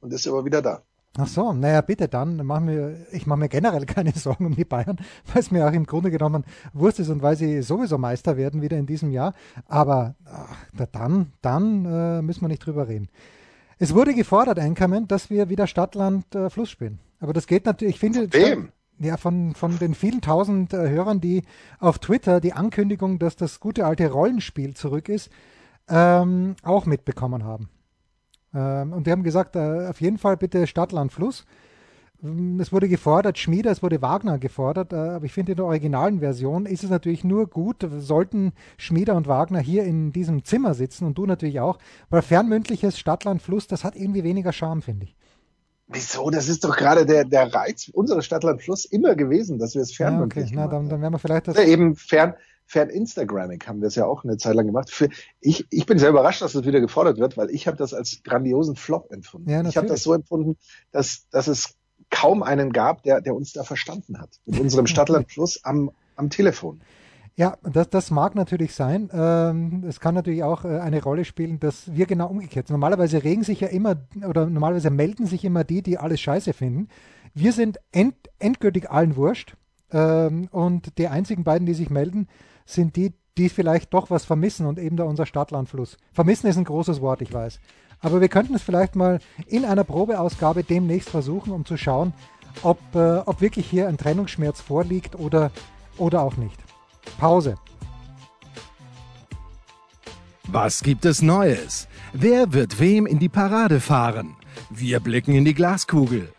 und 0.00 0.12
ist 0.12 0.26
aber 0.26 0.44
wieder 0.44 0.60
da. 0.60 0.82
Ach 1.18 1.26
so, 1.26 1.52
naja, 1.52 1.80
bitte 1.80 2.06
dann. 2.06 2.40
Mach 2.44 2.60
mir, 2.60 3.06
ich 3.10 3.26
mache 3.26 3.40
mir 3.40 3.48
generell 3.48 3.84
keine 3.86 4.12
Sorgen 4.12 4.46
um 4.46 4.54
die 4.54 4.64
Bayern, 4.64 4.98
weil 5.26 5.40
es 5.40 5.50
mir 5.50 5.66
auch 5.66 5.72
im 5.72 5.84
Grunde 5.86 6.10
genommen 6.10 6.44
Wurst 6.72 7.00
ist 7.00 7.08
und 7.08 7.22
weil 7.22 7.36
sie 7.36 7.62
sowieso 7.62 7.98
Meister 7.98 8.36
werden 8.36 8.62
wieder 8.62 8.78
in 8.78 8.86
diesem 8.86 9.10
Jahr. 9.10 9.34
Aber 9.66 10.14
ach, 10.24 10.56
dann, 10.92 11.32
dann 11.42 11.84
äh, 11.84 12.22
müssen 12.22 12.42
wir 12.42 12.48
nicht 12.48 12.64
drüber 12.64 12.86
reden. 12.88 13.08
Es 13.78 13.94
wurde 13.94 14.14
gefordert, 14.14 14.58
Einkommen, 14.58 15.08
dass 15.08 15.30
wir 15.30 15.48
wieder 15.48 15.66
Stadtland 15.66 16.34
äh, 16.34 16.50
Fluss 16.50 16.70
spielen. 16.70 17.00
Aber 17.18 17.32
das 17.32 17.46
geht 17.46 17.66
natürlich, 17.66 17.94
ich 17.94 18.00
finde. 18.00 18.28
Von 18.28 18.40
wem? 18.40 18.72
Ja, 18.98 19.16
von, 19.16 19.54
von 19.54 19.78
den 19.78 19.94
vielen 19.94 20.20
tausend 20.20 20.74
äh, 20.74 20.90
Hörern, 20.90 21.22
die 21.22 21.42
auf 21.78 21.98
Twitter 21.98 22.40
die 22.40 22.52
Ankündigung, 22.52 23.18
dass 23.18 23.34
das 23.34 23.58
gute 23.58 23.86
alte 23.86 24.10
Rollenspiel 24.10 24.74
zurück 24.74 25.08
ist, 25.08 25.30
ähm, 25.88 26.54
auch 26.62 26.84
mitbekommen 26.84 27.44
haben. 27.44 27.70
Ähm, 28.54 28.92
und 28.92 29.06
die 29.06 29.12
haben 29.12 29.22
gesagt, 29.22 29.56
äh, 29.56 29.86
auf 29.88 30.00
jeden 30.00 30.18
Fall 30.18 30.36
bitte 30.36 30.66
Stadt, 30.66 30.92
Land, 30.92 31.12
Fluss. 31.12 31.46
Ähm, 32.22 32.60
es 32.60 32.72
wurde 32.72 32.88
gefordert, 32.88 33.38
Schmieder, 33.38 33.70
es 33.70 33.82
wurde 33.82 34.02
Wagner 34.02 34.38
gefordert, 34.38 34.92
äh, 34.92 34.96
aber 34.96 35.24
ich 35.24 35.32
finde 35.32 35.52
in 35.52 35.56
der 35.56 35.66
originalen 35.66 36.20
Version 36.20 36.66
ist 36.66 36.84
es 36.84 36.90
natürlich 36.90 37.24
nur 37.24 37.46
gut, 37.46 37.86
sollten 37.98 38.52
Schmieder 38.76 39.16
und 39.16 39.28
Wagner 39.28 39.60
hier 39.60 39.84
in 39.84 40.12
diesem 40.12 40.44
Zimmer 40.44 40.74
sitzen 40.74 41.06
und 41.06 41.16
du 41.18 41.26
natürlich 41.26 41.60
auch, 41.60 41.78
weil 42.10 42.22
fernmündliches 42.22 42.98
Stadtland 42.98 43.42
Fluss, 43.42 43.66
das 43.66 43.84
hat 43.84 43.96
irgendwie 43.96 44.24
weniger 44.24 44.52
Charme, 44.52 44.82
finde 44.82 45.04
ich. 45.04 45.16
Wieso? 45.92 46.30
Das 46.30 46.48
ist 46.48 46.64
doch 46.64 46.76
gerade 46.76 47.04
der, 47.04 47.24
der 47.24 47.52
Reiz 47.52 47.88
unserer 47.92 48.22
Stadtland 48.22 48.62
Fluss 48.62 48.84
immer 48.84 49.16
gewesen, 49.16 49.58
dass 49.58 49.74
wir 49.74 49.82
es 49.82 49.92
fernmündlich 49.92 50.50
ja, 50.50 50.56
okay. 50.56 50.56
Na, 50.56 50.68
dann, 50.68 50.88
dann 50.88 51.02
werden 51.02 51.14
wir 51.14 51.18
vielleicht 51.18 51.48
das. 51.48 51.56
Ja, 51.56 51.64
eben 51.64 51.96
fern, 51.96 52.34
fern 52.64 52.90
Instagramming 52.90 53.60
haben 53.66 53.80
wir 53.80 53.88
es 53.88 53.96
ja 53.96 54.06
auch 54.06 54.22
eine 54.22 54.36
Zeit 54.36 54.54
lang 54.54 54.66
gemacht. 54.66 54.90
Für, 54.90 55.08
ich, 55.40 55.66
ich 55.70 55.86
bin 55.86 55.98
sehr 55.98 56.10
überrascht, 56.10 56.42
dass 56.42 56.52
das 56.52 56.64
wieder 56.64 56.80
gefordert 56.80 57.18
wird, 57.18 57.36
weil 57.36 57.50
ich 57.50 57.66
habe 57.66 57.76
das 57.76 57.92
als 57.92 58.22
grandiosen 58.22 58.76
Flop 58.76 59.10
empfunden. 59.10 59.50
Ja, 59.50 59.64
ich 59.66 59.76
habe 59.76 59.88
das 59.88 60.04
so 60.04 60.14
empfunden, 60.14 60.56
dass, 60.92 61.28
dass 61.30 61.48
es 61.48 61.74
kaum 62.08 62.44
einen 62.44 62.72
gab, 62.72 63.02
der, 63.02 63.20
der 63.20 63.34
uns 63.34 63.52
da 63.52 63.64
verstanden 63.64 64.20
hat. 64.20 64.30
Mit 64.46 64.60
unserem 64.60 64.86
Stadtland 64.88 65.26
Plus 65.26 65.64
am, 65.64 65.90
am 66.14 66.30
Telefon. 66.30 66.80
Ja, 67.36 67.56
das, 67.62 67.88
das 67.88 68.10
mag 68.10 68.34
natürlich 68.34 68.74
sein. 68.74 69.08
Ähm, 69.12 69.84
es 69.88 70.00
kann 70.00 70.14
natürlich 70.14 70.42
auch 70.42 70.64
äh, 70.64 70.78
eine 70.80 71.02
Rolle 71.02 71.24
spielen, 71.24 71.58
dass 71.58 71.94
wir 71.94 72.06
genau 72.06 72.28
umgekehrt 72.28 72.66
sind. 72.66 72.74
Normalerweise 72.74 73.24
regen 73.24 73.44
sich 73.44 73.60
ja 73.60 73.68
immer 73.68 73.96
oder 74.28 74.46
normalerweise 74.46 74.90
melden 74.90 75.26
sich 75.26 75.44
immer 75.44 75.64
die, 75.64 75.82
die 75.82 75.96
alles 75.96 76.20
scheiße 76.20 76.52
finden. 76.52 76.88
Wir 77.32 77.52
sind 77.52 77.78
end, 77.92 78.14
endgültig 78.38 78.90
allen 78.90 79.16
wurscht. 79.16 79.56
Ähm, 79.92 80.48
und 80.50 80.98
die 80.98 81.08
einzigen 81.08 81.44
beiden, 81.44 81.66
die 81.66 81.74
sich 81.74 81.90
melden, 81.90 82.28
sind 82.66 82.96
die, 82.96 83.14
die 83.38 83.48
vielleicht 83.48 83.94
doch 83.94 84.10
was 84.10 84.24
vermissen 84.24 84.66
und 84.66 84.78
eben 84.78 84.96
da 84.96 85.04
unser 85.04 85.26
Stadtlandfluss. 85.26 85.96
Vermissen 86.12 86.46
ist 86.46 86.58
ein 86.58 86.64
großes 86.64 87.00
Wort, 87.00 87.22
ich 87.22 87.32
weiß. 87.32 87.60
Aber 88.00 88.20
wir 88.20 88.28
könnten 88.28 88.54
es 88.54 88.62
vielleicht 88.62 88.96
mal 88.96 89.20
in 89.46 89.64
einer 89.64 89.84
Probeausgabe 89.84 90.64
demnächst 90.64 91.10
versuchen, 91.10 91.52
um 91.52 91.64
zu 91.64 91.76
schauen, 91.76 92.12
ob, 92.62 92.78
äh, 92.94 93.18
ob 93.18 93.40
wirklich 93.40 93.68
hier 93.68 93.88
ein 93.88 93.98
Trennungsschmerz 93.98 94.60
vorliegt 94.60 95.18
oder, 95.18 95.50
oder 95.98 96.22
auch 96.22 96.36
nicht. 96.36 96.58
Pause. 97.18 97.56
Was 100.48 100.82
gibt 100.82 101.04
es 101.04 101.22
Neues? 101.22 101.86
Wer 102.12 102.52
wird 102.52 102.80
wem 102.80 103.06
in 103.06 103.18
die 103.18 103.28
Parade 103.28 103.80
fahren? 103.80 104.34
Wir 104.68 104.98
blicken 104.98 105.32
in 105.34 105.44
die 105.44 105.54
Glaskugel. 105.54 106.32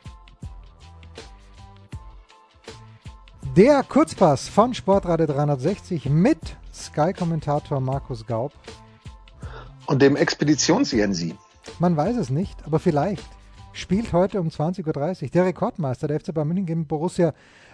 Der 3.56 3.84
Kurzpass 3.84 4.48
von 4.48 4.74
Sportradio 4.74 5.28
360 5.28 6.10
mit 6.10 6.40
Sky-Kommentator 6.74 7.80
Markus 7.80 8.26
Gaub. 8.26 8.54
Und 9.86 10.02
dem 10.02 10.16
Expeditions-Jensi. 10.16 11.36
Man 11.80 11.98
weiß 11.98 12.16
es 12.18 12.30
nicht, 12.30 12.66
aber 12.66 12.80
vielleicht 12.80 13.28
spielt 13.74 14.14
heute 14.14 14.40
um 14.40 14.48
20.30 14.50 15.24
Uhr 15.24 15.30
der 15.30 15.46
Rekordmeister 15.46 16.08
der 16.08 16.20
FC 16.20 16.34
Bayern 16.34 16.48
München 16.48 16.66
gegen 16.66 16.88
Borussia 16.88 17.34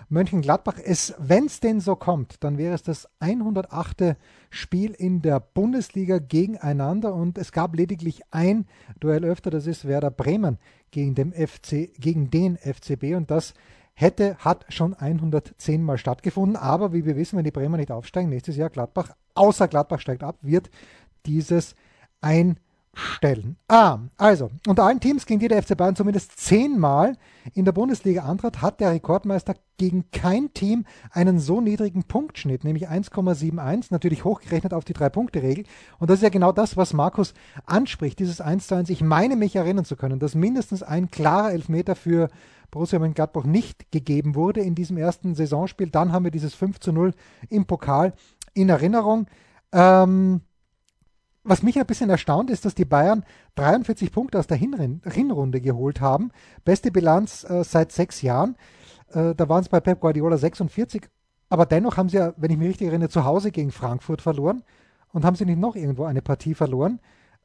Mönchengladbach. 0.09 0.77
wenn 1.17 1.45
es 1.45 1.59
denn 1.59 1.79
so 1.79 1.95
kommt, 1.95 2.43
dann 2.43 2.57
wäre 2.57 2.73
es 2.73 2.83
das 2.83 3.07
108. 3.19 4.15
Spiel 4.49 4.91
in 4.91 5.21
der 5.21 5.39
Bundesliga 5.39 6.19
gegeneinander 6.19 7.13
und 7.13 7.37
es 7.37 7.51
gab 7.51 7.75
lediglich 7.75 8.21
ein 8.31 8.65
Duell 8.99 9.25
öfter, 9.25 9.49
das 9.49 9.67
ist 9.67 9.85
Werder 9.85 10.11
Bremen 10.11 10.57
gegen, 10.91 11.15
dem 11.15 11.33
FC, 11.33 11.91
gegen 11.99 12.29
den 12.29 12.57
FCB 12.57 13.15
und 13.15 13.29
das 13.29 13.53
hätte, 13.93 14.37
hat 14.37 14.65
schon 14.69 14.93
110 14.93 15.83
Mal 15.83 15.97
stattgefunden. 15.97 16.55
Aber 16.55 16.93
wie 16.93 17.05
wir 17.05 17.17
wissen, 17.17 17.37
wenn 17.37 17.43
die 17.43 17.51
Bremer 17.51 17.77
nicht 17.77 17.91
aufsteigen, 17.91 18.29
nächstes 18.29 18.55
Jahr 18.55 18.69
Gladbach, 18.69 19.15
außer 19.33 19.67
Gladbach 19.67 19.99
steigt 19.99 20.23
ab, 20.23 20.37
wird 20.41 20.69
dieses 21.25 21.75
ein 22.21 22.59
stellen. 22.97 23.57
Ah, 23.67 23.99
also, 24.17 24.49
unter 24.67 24.83
allen 24.83 24.99
Teams, 24.99 25.25
gegen 25.25 25.39
die 25.39 25.47
der 25.47 25.61
FC 25.61 25.77
Bayern 25.77 25.95
zumindest 25.95 26.39
zehnmal 26.39 27.15
in 27.53 27.63
der 27.63 27.71
Bundesliga 27.71 28.23
antrat, 28.23 28.61
hat 28.61 28.79
der 28.79 28.91
Rekordmeister 28.91 29.55
gegen 29.77 30.09
kein 30.11 30.53
Team 30.53 30.85
einen 31.11 31.39
so 31.39 31.61
niedrigen 31.61 32.03
Punktschnitt, 32.03 32.63
nämlich 32.63 32.89
1,71, 32.89 33.87
natürlich 33.91 34.23
hochgerechnet 34.23 34.73
auf 34.73 34.83
die 34.83 34.93
Drei-Punkte-Regel. 34.93 35.65
Und 35.99 36.09
das 36.09 36.17
ist 36.17 36.23
ja 36.23 36.29
genau 36.29 36.51
das, 36.51 36.75
was 36.75 36.93
Markus 36.93 37.33
anspricht, 37.65 38.19
dieses 38.19 38.41
1 38.41 38.67
zu 38.67 38.75
1. 38.75 38.89
Ich 38.89 39.01
meine 39.01 39.35
mich 39.35 39.55
erinnern 39.55 39.85
zu 39.85 39.95
können, 39.95 40.19
dass 40.19 40.35
mindestens 40.35 40.81
ein 40.81 41.11
klarer 41.11 41.51
Elfmeter 41.51 41.95
für 41.95 42.29
Borussia 42.71 42.99
Mönchengladbach 42.99 43.45
nicht 43.45 43.91
gegeben 43.91 44.35
wurde 44.35 44.61
in 44.61 44.75
diesem 44.75 44.97
ersten 44.97 45.35
Saisonspiel. 45.35 45.89
Dann 45.89 46.11
haben 46.11 46.25
wir 46.25 46.31
dieses 46.31 46.55
5 46.55 46.79
zu 46.79 46.91
0 46.91 47.13
im 47.49 47.65
Pokal 47.65 48.13
in 48.53 48.69
Erinnerung. 48.69 49.27
Ähm, 49.71 50.41
was 51.47 51.63
mich 51.63 51.79
ein 51.79 51.85
bisschen 51.85 52.09
erstaunt 52.09 52.49
ist, 52.49 52.65
dass 52.65 52.75
die 52.75 52.85
Bayern 52.85 53.23
43 53.55 54.11
Punkte 54.11 54.39
aus 54.39 54.47
der 54.47 54.57
Hinrunde 54.57 55.61
geholt 55.61 56.01
haben. 56.01 56.31
Beste 56.65 56.91
Bilanz 56.91 57.43
äh, 57.49 57.63
seit 57.63 57.91
sechs 57.91 58.21
Jahren. 58.21 58.55
Äh, 59.11 59.35
da 59.35 59.49
waren 59.49 59.61
es 59.61 59.69
bei 59.69 59.79
Pep 59.79 59.99
Guardiola 59.99 60.37
46. 60.37 61.09
Aber 61.49 61.65
dennoch 61.65 61.97
haben 61.97 62.09
sie 62.09 62.17
ja, 62.17 62.33
wenn 62.37 62.51
ich 62.51 62.57
mich 62.57 62.69
richtig 62.69 62.87
erinnere, 62.87 63.09
zu 63.09 63.23
Hause 63.23 63.51
gegen 63.51 63.71
Frankfurt 63.71 64.21
verloren. 64.21 64.63
Und 65.13 65.23
haben 65.23 65.35
sie 65.35 65.45
nicht 65.45 65.59
noch 65.59 65.75
irgendwo 65.75 66.03
eine 66.03 66.21
Partie 66.21 66.53
verloren 66.53 66.99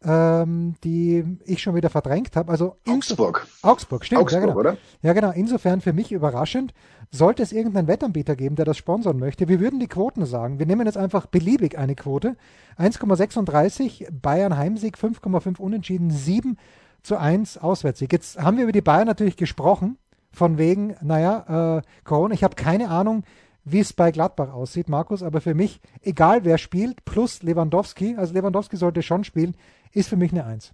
ähm, 0.05 0.75
die 0.85 1.25
ich 1.45 1.63
schon 1.63 1.75
wieder 1.75 1.91
verdrängt 1.91 2.37
habe. 2.37 2.51
Also 2.51 2.77
Augsburg. 2.89 3.47
Augsburg, 3.63 4.05
stimmt. 4.05 4.23
Augsburg, 4.23 4.41
ja, 4.41 4.47
genau. 4.47 4.59
oder? 4.59 4.77
Ja, 5.03 5.13
genau. 5.13 5.31
Insofern 5.31 5.81
für 5.81 5.93
mich 5.93 6.13
überraschend. 6.13 6.73
Sollte 7.15 7.43
es 7.43 7.53
irgendeinen 7.53 7.89
Wettanbieter 7.89 8.37
geben, 8.37 8.57
der 8.57 8.65
das 8.65 8.79
sponsern 8.79 9.19
möchte, 9.19 9.47
wir 9.47 9.61
würden 9.61 9.79
die 9.79 9.87
Quoten 9.87 10.25
sagen. 10.25 10.59
Wir 10.59 10.65
nehmen 10.65 10.87
jetzt 10.87 10.97
einfach 10.97 11.27
beliebig 11.27 11.77
eine 11.77 11.95
Quote. 11.95 12.37
1,36 12.79 14.09
Bayern 14.11 14.57
Heimsieg, 14.57 14.97
5,5 14.97 15.61
Unentschieden, 15.61 16.11
7 16.11 16.57
zu 17.03 17.19
1 17.19 17.59
Auswärtssieg. 17.59 18.11
Jetzt 18.13 18.41
haben 18.41 18.57
wir 18.57 18.65
über 18.65 18.73
die 18.73 18.81
Bayern 18.81 19.07
natürlich 19.07 19.37
gesprochen, 19.37 19.99
von 20.31 20.57
wegen, 20.57 20.97
naja, 21.03 21.77
äh, 21.79 21.83
Corona. 22.05 22.33
Ich 22.33 22.45
habe 22.45 22.57
keine 22.57 22.89
Ahnung, 22.89 23.25
wie 23.65 23.81
es 23.81 23.93
bei 23.93 24.11
Gladbach 24.11 24.53
aussieht, 24.53 24.89
Markus, 24.89 25.23
aber 25.23 25.43
für 25.43 25.55
mich, 25.55 25.81
egal 26.01 26.45
wer 26.45 26.57
spielt, 26.57 27.05
plus 27.05 27.43
Lewandowski, 27.43 28.17
also 28.17 28.33
Lewandowski 28.33 28.79
sollte 28.79 29.03
schon 29.03 29.25
spielen, 29.25 29.55
ist 29.93 30.09
für 30.09 30.17
mich 30.17 30.33
eine 30.33 30.47
Eins. 30.47 30.73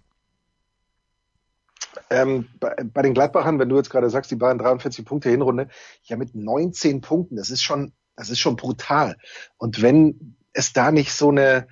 Ähm, 2.09 2.47
bei, 2.59 2.75
bei, 2.83 3.01
den 3.01 3.13
Gladbachern, 3.13 3.59
wenn 3.59 3.69
du 3.69 3.77
jetzt 3.77 3.89
gerade 3.89 4.09
sagst, 4.09 4.31
die 4.31 4.35
Bayern 4.35 4.57
43 4.57 5.05
Punkte 5.05 5.29
Hinrunde, 5.29 5.69
ja 6.03 6.17
mit 6.17 6.35
19 6.35 7.01
Punkten, 7.01 7.35
das 7.35 7.49
ist 7.49 7.63
schon, 7.63 7.93
das 8.15 8.29
ist 8.29 8.39
schon 8.39 8.55
brutal. 8.55 9.17
Und 9.57 9.81
wenn 9.81 10.35
es 10.53 10.73
da 10.73 10.91
nicht 10.91 11.13
so 11.13 11.29
eine, 11.29 11.67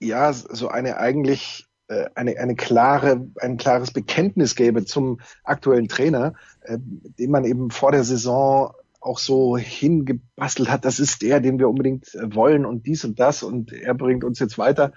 ja, 0.00 0.32
so 0.32 0.68
eine 0.68 0.98
eigentlich 0.98 1.66
äh, 1.88 2.06
eine, 2.14 2.36
eine 2.38 2.56
klare, 2.56 3.28
ein 3.40 3.56
klares 3.56 3.92
Bekenntnis 3.92 4.56
gäbe 4.56 4.84
zum 4.84 5.20
aktuellen 5.44 5.88
Trainer, 5.88 6.34
äh, 6.62 6.78
den 6.80 7.30
man 7.30 7.44
eben 7.44 7.70
vor 7.70 7.92
der 7.92 8.04
Saison 8.04 8.72
auch 9.00 9.18
so 9.20 9.56
hingebastelt 9.56 10.68
hat, 10.68 10.84
das 10.84 10.98
ist 10.98 11.22
der, 11.22 11.38
den 11.40 11.60
wir 11.60 11.68
unbedingt 11.68 12.08
wollen 12.20 12.66
und 12.66 12.86
dies 12.86 13.04
und 13.04 13.20
das 13.20 13.44
und 13.44 13.72
er 13.72 13.94
bringt 13.94 14.24
uns 14.24 14.40
jetzt 14.40 14.58
weiter, 14.58 14.92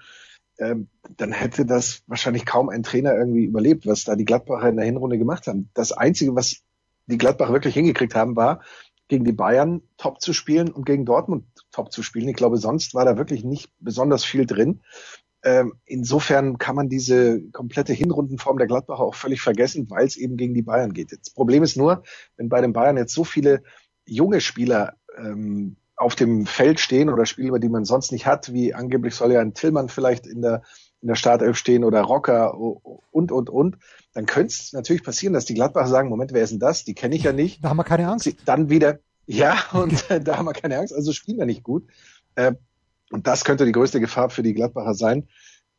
ähm, 0.60 0.88
dann 1.16 1.32
hätte 1.32 1.64
das 1.66 2.02
wahrscheinlich 2.06 2.46
kaum 2.46 2.68
ein 2.68 2.82
Trainer 2.82 3.14
irgendwie 3.14 3.44
überlebt, 3.44 3.86
was 3.86 4.04
da 4.04 4.14
die 4.14 4.24
Gladbacher 4.24 4.68
in 4.68 4.76
der 4.76 4.84
Hinrunde 4.84 5.18
gemacht 5.18 5.46
haben. 5.46 5.70
Das 5.74 5.92
Einzige, 5.92 6.34
was 6.34 6.62
die 7.06 7.18
Gladbacher 7.18 7.52
wirklich 7.52 7.74
hingekriegt 7.74 8.14
haben, 8.14 8.36
war, 8.36 8.60
gegen 9.08 9.24
die 9.24 9.32
Bayern 9.32 9.82
top 9.96 10.20
zu 10.20 10.32
spielen 10.32 10.70
und 10.70 10.86
gegen 10.86 11.04
Dortmund 11.04 11.44
top 11.72 11.92
zu 11.92 12.02
spielen. 12.02 12.28
Ich 12.28 12.36
glaube, 12.36 12.58
sonst 12.58 12.94
war 12.94 13.04
da 13.04 13.16
wirklich 13.16 13.42
nicht 13.42 13.72
besonders 13.80 14.24
viel 14.24 14.46
drin. 14.46 14.80
Ähm, 15.42 15.74
insofern 15.86 16.58
kann 16.58 16.76
man 16.76 16.88
diese 16.88 17.40
komplette 17.50 17.92
Hinrundenform 17.92 18.58
der 18.58 18.66
Gladbacher 18.66 19.02
auch 19.02 19.14
völlig 19.14 19.40
vergessen, 19.40 19.88
weil 19.88 20.06
es 20.06 20.16
eben 20.16 20.36
gegen 20.36 20.54
die 20.54 20.62
Bayern 20.62 20.92
geht. 20.92 21.12
Das 21.12 21.30
Problem 21.30 21.62
ist 21.62 21.76
nur, 21.76 22.02
wenn 22.36 22.50
bei 22.50 22.60
den 22.60 22.72
Bayern 22.72 22.98
jetzt 22.98 23.14
so 23.14 23.24
viele 23.24 23.62
junge 24.04 24.40
Spieler 24.40 24.94
ähm, 25.16 25.76
auf 26.00 26.14
dem 26.14 26.46
Feld 26.46 26.80
stehen 26.80 27.10
oder 27.10 27.26
Spieler, 27.26 27.58
die 27.58 27.68
man 27.68 27.84
sonst 27.84 28.10
nicht 28.10 28.24
hat, 28.24 28.52
wie 28.52 28.72
angeblich 28.72 29.14
soll 29.14 29.32
ja 29.32 29.40
ein 29.40 29.52
Tillmann 29.52 29.90
vielleicht 29.90 30.26
in 30.26 30.40
der 30.40 30.62
in 31.02 31.08
der 31.08 31.14
Startelf 31.14 31.56
stehen 31.56 31.84
oder 31.84 32.02
Rocker 32.02 32.54
und 32.54 33.32
und 33.32 33.50
und, 33.50 33.78
dann 34.12 34.26
könnte 34.26 34.54
es 34.54 34.72
natürlich 34.72 35.02
passieren, 35.02 35.32
dass 35.32 35.46
die 35.46 35.54
Gladbacher 35.54 35.88
sagen, 35.88 36.08
Moment, 36.08 36.32
wer 36.32 36.42
ist 36.42 36.50
denn 36.50 36.58
das? 36.58 36.84
Die 36.84 36.94
kenne 36.94 37.14
ich 37.14 37.22
ja 37.22 37.32
nicht. 37.32 37.64
Da 37.64 37.70
haben 37.70 37.78
wir 37.78 37.84
keine 37.84 38.08
Angst. 38.08 38.24
Sie, 38.24 38.36
dann 38.44 38.68
wieder, 38.68 38.98
ja, 39.26 39.58
und 39.72 40.04
da 40.24 40.36
haben 40.36 40.46
wir 40.46 40.52
keine 40.52 40.78
Angst, 40.78 40.94
also 40.94 41.12
spielen 41.12 41.38
wir 41.38 41.46
nicht 41.46 41.62
gut. 41.62 41.86
Äh, 42.34 42.52
und 43.10 43.26
das 43.26 43.44
könnte 43.44 43.64
die 43.66 43.72
größte 43.72 44.00
Gefahr 44.00 44.30
für 44.30 44.42
die 44.42 44.54
Gladbacher 44.54 44.94
sein, 44.94 45.28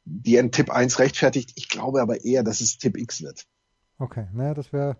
die 0.05 0.37
einen 0.37 0.51
Tipp 0.51 0.69
1 0.71 0.99
rechtfertigt. 0.99 1.51
Ich 1.55 1.69
glaube 1.69 2.01
aber 2.01 2.23
eher, 2.23 2.43
dass 2.43 2.61
es 2.61 2.77
Tipp 2.77 2.97
X 2.97 3.21
wird. 3.21 3.45
Okay, 3.97 4.27
naja, 4.33 4.53
das 4.53 4.73
wäre 4.73 4.97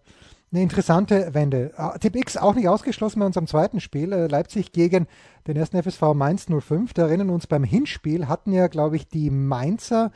eine 0.51 0.63
interessante 0.63 1.33
Wende. 1.33 1.71
Ah, 1.77 1.97
Tipp 1.97 2.15
X 2.15 2.35
auch 2.35 2.55
nicht 2.55 2.67
ausgeschlossen 2.67 3.19
bei 3.19 3.25
unserem 3.25 3.47
zweiten 3.47 3.79
Spiel. 3.79 4.11
Äh, 4.11 4.27
Leipzig 4.27 4.71
gegen 4.71 5.07
den 5.47 5.55
ersten 5.55 5.81
FSV 5.81 6.13
Mainz 6.13 6.47
05. 6.47 6.93
Da 6.93 7.03
erinnern 7.03 7.29
uns 7.29 7.47
beim 7.47 7.63
Hinspiel 7.63 8.27
hatten 8.27 8.51
ja, 8.51 8.67
glaube 8.67 8.97
ich, 8.97 9.07
die 9.07 9.29
Mainzer 9.29 10.11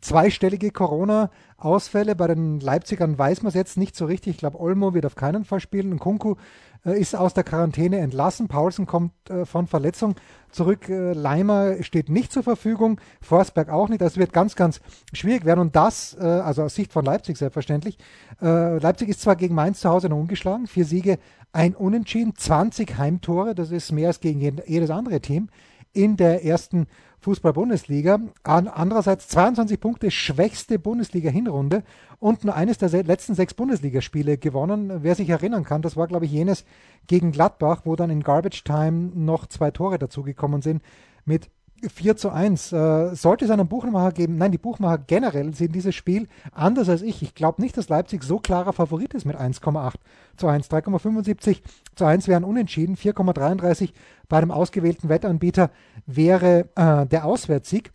zweistellige 0.00 0.70
Corona-Ausfälle. 0.70 2.14
Bei 2.14 2.28
den 2.28 2.60
Leipzigern 2.60 3.18
weiß 3.18 3.42
man 3.42 3.48
es 3.48 3.54
jetzt 3.54 3.76
nicht 3.76 3.96
so 3.96 4.04
richtig. 4.04 4.34
Ich 4.34 4.38
glaube, 4.38 4.60
Olmo 4.60 4.94
wird 4.94 5.06
auf 5.06 5.16
keinen 5.16 5.44
Fall 5.44 5.60
spielen. 5.60 5.98
Kunku 5.98 6.36
äh, 6.84 6.98
ist 6.98 7.16
aus 7.16 7.34
der 7.34 7.44
Quarantäne 7.44 7.98
entlassen. 7.98 8.46
Paulsen 8.46 8.86
kommt 8.86 9.12
äh, 9.28 9.44
von 9.44 9.66
Verletzung 9.66 10.14
zurück. 10.50 10.88
Äh, 10.88 11.12
Leimer 11.12 11.82
steht 11.82 12.08
nicht 12.08 12.32
zur 12.32 12.44
Verfügung. 12.44 13.00
Forsberg 13.20 13.68
auch 13.68 13.88
nicht. 13.88 14.00
Das 14.00 14.16
wird 14.16 14.32
ganz, 14.32 14.54
ganz 14.54 14.80
schwierig 15.12 15.44
werden. 15.44 15.60
Und 15.60 15.74
das, 15.74 16.16
äh, 16.20 16.24
also 16.24 16.62
aus 16.62 16.74
Sicht 16.74 16.92
von 16.92 17.04
Leipzig 17.04 17.36
selbstverständlich. 17.36 17.98
Äh, 18.40 18.78
Leipzig 18.78 19.08
ist 19.08 19.20
zwar 19.20 19.34
gegen 19.34 19.54
Mainz 19.54 19.80
zu 19.80 19.90
Hause 19.90 20.08
noch 20.08 20.18
ungeschlagen. 20.18 20.68
Vier 20.68 20.84
Siege, 20.84 21.18
ein 21.52 21.74
Unentschieden, 21.74 22.34
20 22.36 22.96
Heimtore. 22.96 23.56
Das 23.56 23.72
ist 23.72 23.90
mehr 23.90 24.08
als 24.08 24.20
gegen 24.20 24.40
jedes 24.40 24.90
andere 24.90 25.20
Team 25.20 25.48
in 25.92 26.16
der 26.16 26.44
ersten 26.44 26.86
Fußball-Bundesliga. 27.20 28.18
Andererseits 28.42 29.28
22 29.28 29.80
Punkte, 29.80 30.10
schwächste 30.10 30.78
Bundesliga-Hinrunde 30.78 31.82
und 32.18 32.44
nur 32.44 32.54
eines 32.54 32.78
der 32.78 32.88
letzten 33.04 33.34
sechs 33.34 33.54
Bundesligaspiele 33.54 34.38
gewonnen. 34.38 35.02
Wer 35.02 35.14
sich 35.14 35.28
erinnern 35.28 35.64
kann, 35.64 35.82
das 35.82 35.96
war, 35.96 36.06
glaube 36.06 36.24
ich, 36.24 36.32
jenes 36.32 36.64
gegen 37.06 37.32
Gladbach, 37.32 37.82
wo 37.84 37.96
dann 37.96 38.10
in 38.10 38.22
Garbage 38.22 38.64
Time 38.64 39.10
noch 39.14 39.46
zwei 39.46 39.70
Tore 39.70 39.98
dazugekommen 39.98 40.62
sind 40.62 40.82
mit 41.24 41.50
4 41.88 42.16
zu 42.16 42.30
1. 42.30 42.72
Äh, 42.72 43.14
sollte 43.14 43.44
es 43.44 43.50
einen 43.50 43.68
Buchmacher 43.68 44.12
geben? 44.12 44.36
Nein, 44.36 44.52
die 44.52 44.58
Buchmacher 44.58 44.98
generell 44.98 45.54
sehen 45.54 45.72
dieses 45.72 45.94
Spiel 45.94 46.28
anders 46.52 46.88
als 46.88 47.02
ich. 47.02 47.22
Ich 47.22 47.34
glaube 47.34 47.62
nicht, 47.62 47.76
dass 47.76 47.88
Leipzig 47.88 48.22
so 48.22 48.38
klarer 48.38 48.72
Favorit 48.72 49.14
ist 49.14 49.24
mit 49.24 49.36
1,8 49.36 49.94
zu 50.36 50.46
1. 50.46 50.70
3,75 50.70 51.62
zu 51.94 52.04
1 52.04 52.28
wären 52.28 52.44
unentschieden. 52.44 52.96
4,33 52.96 53.92
bei 54.28 54.38
einem 54.38 54.50
ausgewählten 54.50 55.08
Wettanbieter 55.08 55.70
wäre 56.06 56.68
äh, 56.76 57.06
der 57.06 57.24
Auswärtssieg. 57.24 57.92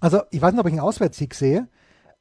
Also 0.00 0.22
ich 0.30 0.42
weiß 0.42 0.52
nicht, 0.52 0.60
ob 0.60 0.66
ich 0.66 0.72
einen 0.72 0.80
Auswärtssieg 0.80 1.34
sehe, 1.34 1.68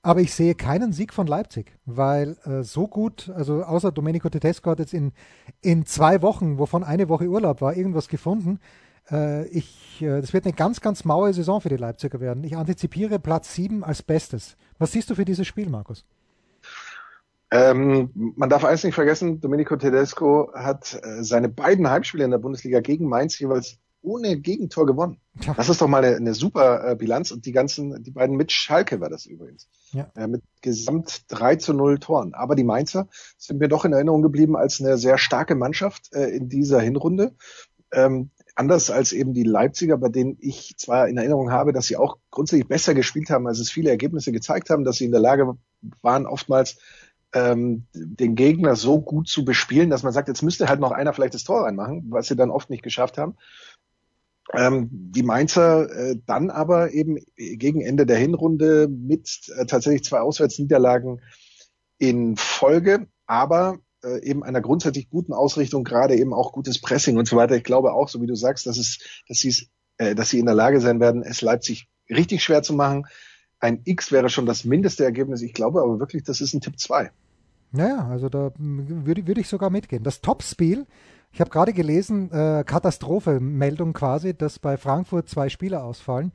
aber 0.04 0.22
ich 0.22 0.34
sehe 0.34 0.56
keinen 0.56 0.94
Sieg 0.94 1.14
von 1.14 1.28
Leipzig, 1.28 1.78
weil 1.86 2.38
äh, 2.46 2.64
so 2.64 2.88
gut, 2.88 3.32
also 3.36 3.64
außer 3.64 3.92
Domenico 3.92 4.30
Tedesco 4.30 4.72
hat 4.72 4.80
jetzt 4.80 4.94
in, 4.94 5.14
in 5.62 5.86
zwei 5.86 6.22
Wochen, 6.22 6.58
wovon 6.58 6.84
eine 6.84 7.10
Woche 7.10 7.28
Urlaub 7.28 7.62
war, 7.62 7.76
irgendwas 7.76 8.08
gefunden. 8.08 8.60
Äh, 9.10 9.48
ich, 9.48 10.02
äh, 10.02 10.22
das 10.22 10.34
wird 10.34 10.46
eine 10.46 10.54
ganz, 10.54 10.82
ganz 10.82 11.06
maue 11.06 11.34
Saison 11.34 11.62
für 11.62 11.70
die 11.70 11.78
Leipziger 11.78 12.20
werden. 12.20 12.44
Ich 12.44 12.56
antizipiere 12.56 13.20
Platz 13.20 13.54
7 13.56 13.84
als 13.84 14.02
Bestes. 14.04 14.56
Was 14.78 14.92
siehst 14.92 15.10
du 15.10 15.16
für 15.16 15.26
dieses 15.26 15.48
Spiel, 15.48 15.70
Markus? 15.70 16.06
Ähm, 17.54 18.12
man 18.14 18.50
darf 18.50 18.64
eins 18.64 18.84
nicht 18.84 18.96
vergessen, 18.96 19.42
Domenico 19.42 19.76
Tedesco 19.76 20.52
hat 20.54 21.00
äh, 21.04 21.22
seine 21.22 21.50
beiden 21.50 21.90
Heimspiele 21.90 22.24
in 22.24 22.32
der 22.32 22.38
Bundesliga 22.38 22.80
gegen 22.80 23.10
Mainz 23.10 23.38
jeweils 23.40 23.78
ohne 24.02 24.38
Gegentor 24.38 24.86
gewonnen. 24.86 25.18
Ja. 25.42 25.54
Das 25.54 25.70
ist 25.70 25.82
doch 25.82 25.88
mal 25.88 26.04
eine, 26.04 26.16
eine 26.16 26.34
super 26.34 26.92
äh, 26.92 26.96
Bilanz 26.96 27.32
und 27.32 27.46
die 27.46 27.52
ganzen, 27.52 28.02
die 28.04 28.12
beiden 28.12 28.36
mit 28.36 28.52
Schalke 28.52 29.00
war 29.00 29.10
das 29.10 29.26
übrigens. 29.26 29.68
Ja. 29.92 30.10
Äh, 30.16 30.28
mit 30.28 30.44
gesamt 30.62 31.26
3 31.28 31.58
zu 31.58 31.74
0 31.74 32.00
Toren. 32.00 32.34
Aber 32.34 32.56
die 32.56 32.64
Mainzer 32.64 33.08
sind 33.38 33.60
mir 33.60 33.68
doch 33.68 33.86
in 33.86 33.94
Erinnerung 33.94 34.22
geblieben 34.22 34.56
als 34.56 34.80
eine 34.80 34.98
sehr 34.98 35.18
starke 35.18 35.56
Mannschaft 35.56 36.14
äh, 36.14 36.30
in 36.30 36.50
dieser 36.50 36.80
Hinrunde. 36.80 37.34
Ähm, 37.92 38.32
anders 38.56 38.90
als 38.92 39.14
eben 39.14 39.34
die 39.34 39.44
Leipziger, 39.44 39.98
bei 39.98 40.10
denen 40.10 40.38
ich 40.40 40.76
zwar 40.78 41.08
in 41.08 41.18
Erinnerung 41.18 41.52
habe, 41.52 41.74
dass 41.74 41.88
sie 41.88 41.98
auch 41.98 42.18
grundsätzlich 42.30 42.68
besser 42.68 42.94
gespielt 42.94 43.30
haben, 43.30 43.48
als 43.48 43.60
es 43.60 43.72
viele 43.72 43.90
Ergebnisse 43.90 44.32
gezeigt 44.32 44.70
haben, 44.70 44.84
dass 44.84 44.98
sie 44.98 45.06
in 45.06 45.12
der 45.12 45.22
Lage 45.22 45.58
waren, 46.02 46.26
oftmals 46.26 46.78
ähm, 47.34 47.86
den 47.94 48.36
Gegner 48.36 48.76
so 48.76 49.02
gut 49.02 49.28
zu 49.28 49.46
bespielen, 49.46 49.90
dass 49.90 50.04
man 50.04 50.14
sagt, 50.14 50.28
jetzt 50.28 50.42
müsste 50.42 50.68
halt 50.68 50.80
noch 50.80 50.92
einer 50.92 51.14
vielleicht 51.14 51.34
das 51.34 51.44
Tor 51.44 51.64
reinmachen, 51.64 52.06
was 52.10 52.28
sie 52.28 52.36
dann 52.36 52.52
oft 52.52 52.70
nicht 52.70 52.84
geschafft 52.84 53.18
haben. 53.18 53.38
Ähm, 54.54 54.90
die 54.92 55.24
Mainzer 55.24 55.90
äh, 55.90 56.16
dann 56.26 56.50
aber 56.50 56.92
eben 56.92 57.20
gegen 57.38 57.82
Ende 57.82 58.06
der 58.06 58.18
Hinrunde 58.18 58.90
mit 58.90 59.50
äh, 59.56 59.66
tatsächlich 59.66 60.04
zwei 60.04 60.20
Auswärtsniederlagen 60.20 61.22
in 62.00 62.36
Folge, 62.36 63.08
aber 63.28 63.80
äh, 64.04 64.24
eben 64.24 64.44
einer 64.44 64.62
grundsätzlich 64.62 65.10
guten 65.10 65.34
Ausrichtung, 65.34 65.84
gerade 65.84 66.16
eben 66.16 66.34
auch 66.34 66.54
gutes 66.54 66.80
Pressing 66.80 67.18
und 67.18 67.28
so 67.28 67.36
weiter. 67.36 67.56
Ich 67.56 67.64
glaube 67.64 67.94
auch, 67.94 68.10
so 68.10 68.22
wie 68.22 68.28
du 68.28 68.36
sagst, 68.36 68.66
dass 68.66 68.78
es, 68.78 69.00
dass 69.28 69.40
sie 69.40 69.68
äh, 70.02 70.16
dass 70.16 70.30
sie 70.30 70.40
in 70.40 70.46
der 70.48 70.56
Lage 70.56 70.82
sein 70.82 71.00
werden, 71.00 71.22
es 71.22 71.42
Leipzig 71.42 71.88
richtig 72.10 72.44
schwer 72.44 72.64
zu 72.64 72.74
machen. 72.74 73.06
Ein 73.60 73.82
X 73.86 74.12
wäre 74.12 74.30
schon 74.30 74.48
das 74.48 74.66
mindeste 74.66 75.04
Ergebnis. 75.04 75.44
Ich 75.44 75.54
glaube 75.54 75.82
aber 75.82 76.00
wirklich, 76.00 76.24
das 76.24 76.42
ist 76.42 76.54
ein 76.54 76.62
Tipp 76.62 76.80
2. 76.80 77.12
Naja, 77.72 78.08
also 78.08 78.28
da 78.28 78.52
würde, 78.58 79.28
würde 79.28 79.42
ich 79.42 79.48
sogar 79.48 79.70
mitgehen. 79.70 80.04
Das 80.04 80.22
Topspiel, 80.22 80.88
ich 81.32 81.40
habe 81.40 81.52
gerade 81.52 81.72
gelesen, 81.72 82.32
äh, 82.32 82.64
Katastrophe-Meldung 82.66 83.94
quasi, 83.94 84.34
dass 84.34 84.58
bei 84.58 84.76
Frankfurt 84.76 85.30
zwei 85.30 85.50
Spieler 85.50 85.84
ausfallen. 85.84 86.32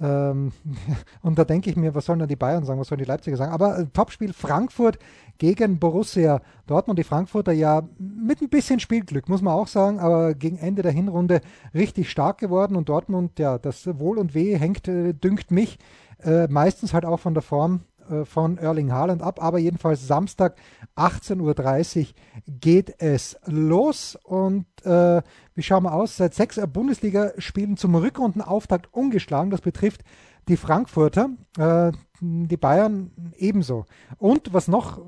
Ähm, 0.00 0.52
und 1.22 1.38
da 1.38 1.44
denke 1.44 1.70
ich 1.70 1.76
mir, 1.76 1.94
was 1.94 2.06
sollen 2.06 2.18
dann 2.18 2.28
die 2.28 2.36
Bayern 2.36 2.64
sagen, 2.64 2.80
was 2.80 2.88
sollen 2.88 3.00
die 3.00 3.04
Leipziger 3.04 3.36
sagen? 3.36 3.52
Aber 3.52 3.78
äh, 3.78 3.86
Topspiel 3.92 4.32
Frankfurt 4.32 4.98
gegen 5.38 5.78
Borussia 5.78 6.40
Dortmund. 6.66 6.98
Die 6.98 7.04
Frankfurter 7.04 7.52
ja 7.52 7.82
mit 7.98 8.40
ein 8.40 8.48
bisschen 8.48 8.80
Spielglück, 8.80 9.28
muss 9.28 9.42
man 9.42 9.54
auch 9.54 9.68
sagen, 9.68 9.98
aber 9.98 10.34
gegen 10.34 10.58
Ende 10.58 10.82
der 10.82 10.92
Hinrunde 10.92 11.40
richtig 11.74 12.10
stark 12.10 12.38
geworden. 12.38 12.76
Und 12.76 12.88
Dortmund, 12.88 13.38
ja, 13.38 13.58
das 13.58 13.86
Wohl 13.98 14.18
und 14.18 14.34
Weh 14.34 14.56
hängt, 14.56 14.88
äh, 14.88 15.12
dünkt 15.12 15.50
mich, 15.50 15.78
äh, 16.22 16.46
meistens 16.48 16.92
halt 16.92 17.04
auch 17.04 17.18
von 17.18 17.34
der 17.34 17.42
Form 17.42 17.80
von 18.24 18.58
Erling 18.58 18.92
Haaland 18.92 19.22
ab. 19.22 19.42
Aber 19.42 19.58
jedenfalls 19.58 20.06
Samstag 20.06 20.56
18.30 20.96 22.00
Uhr 22.00 22.06
geht 22.46 22.94
es 22.98 23.38
los. 23.46 24.18
Und 24.22 24.66
äh, 24.84 25.22
wie 25.54 25.62
schauen 25.62 25.84
wir 25.84 25.94
aus? 25.94 26.16
Seit 26.16 26.34
sechs 26.34 26.60
Bundesliga-Spielen 26.72 27.76
zum 27.76 27.94
Rückrundenauftakt 27.94 28.92
ungeschlagen. 28.92 29.50
Das 29.50 29.60
betrifft 29.60 30.02
die 30.48 30.56
Frankfurter, 30.56 31.30
äh, 31.58 31.92
die 32.20 32.56
Bayern 32.56 33.12
ebenso. 33.36 33.86
Und 34.18 34.52
was 34.52 34.68
noch 34.68 35.00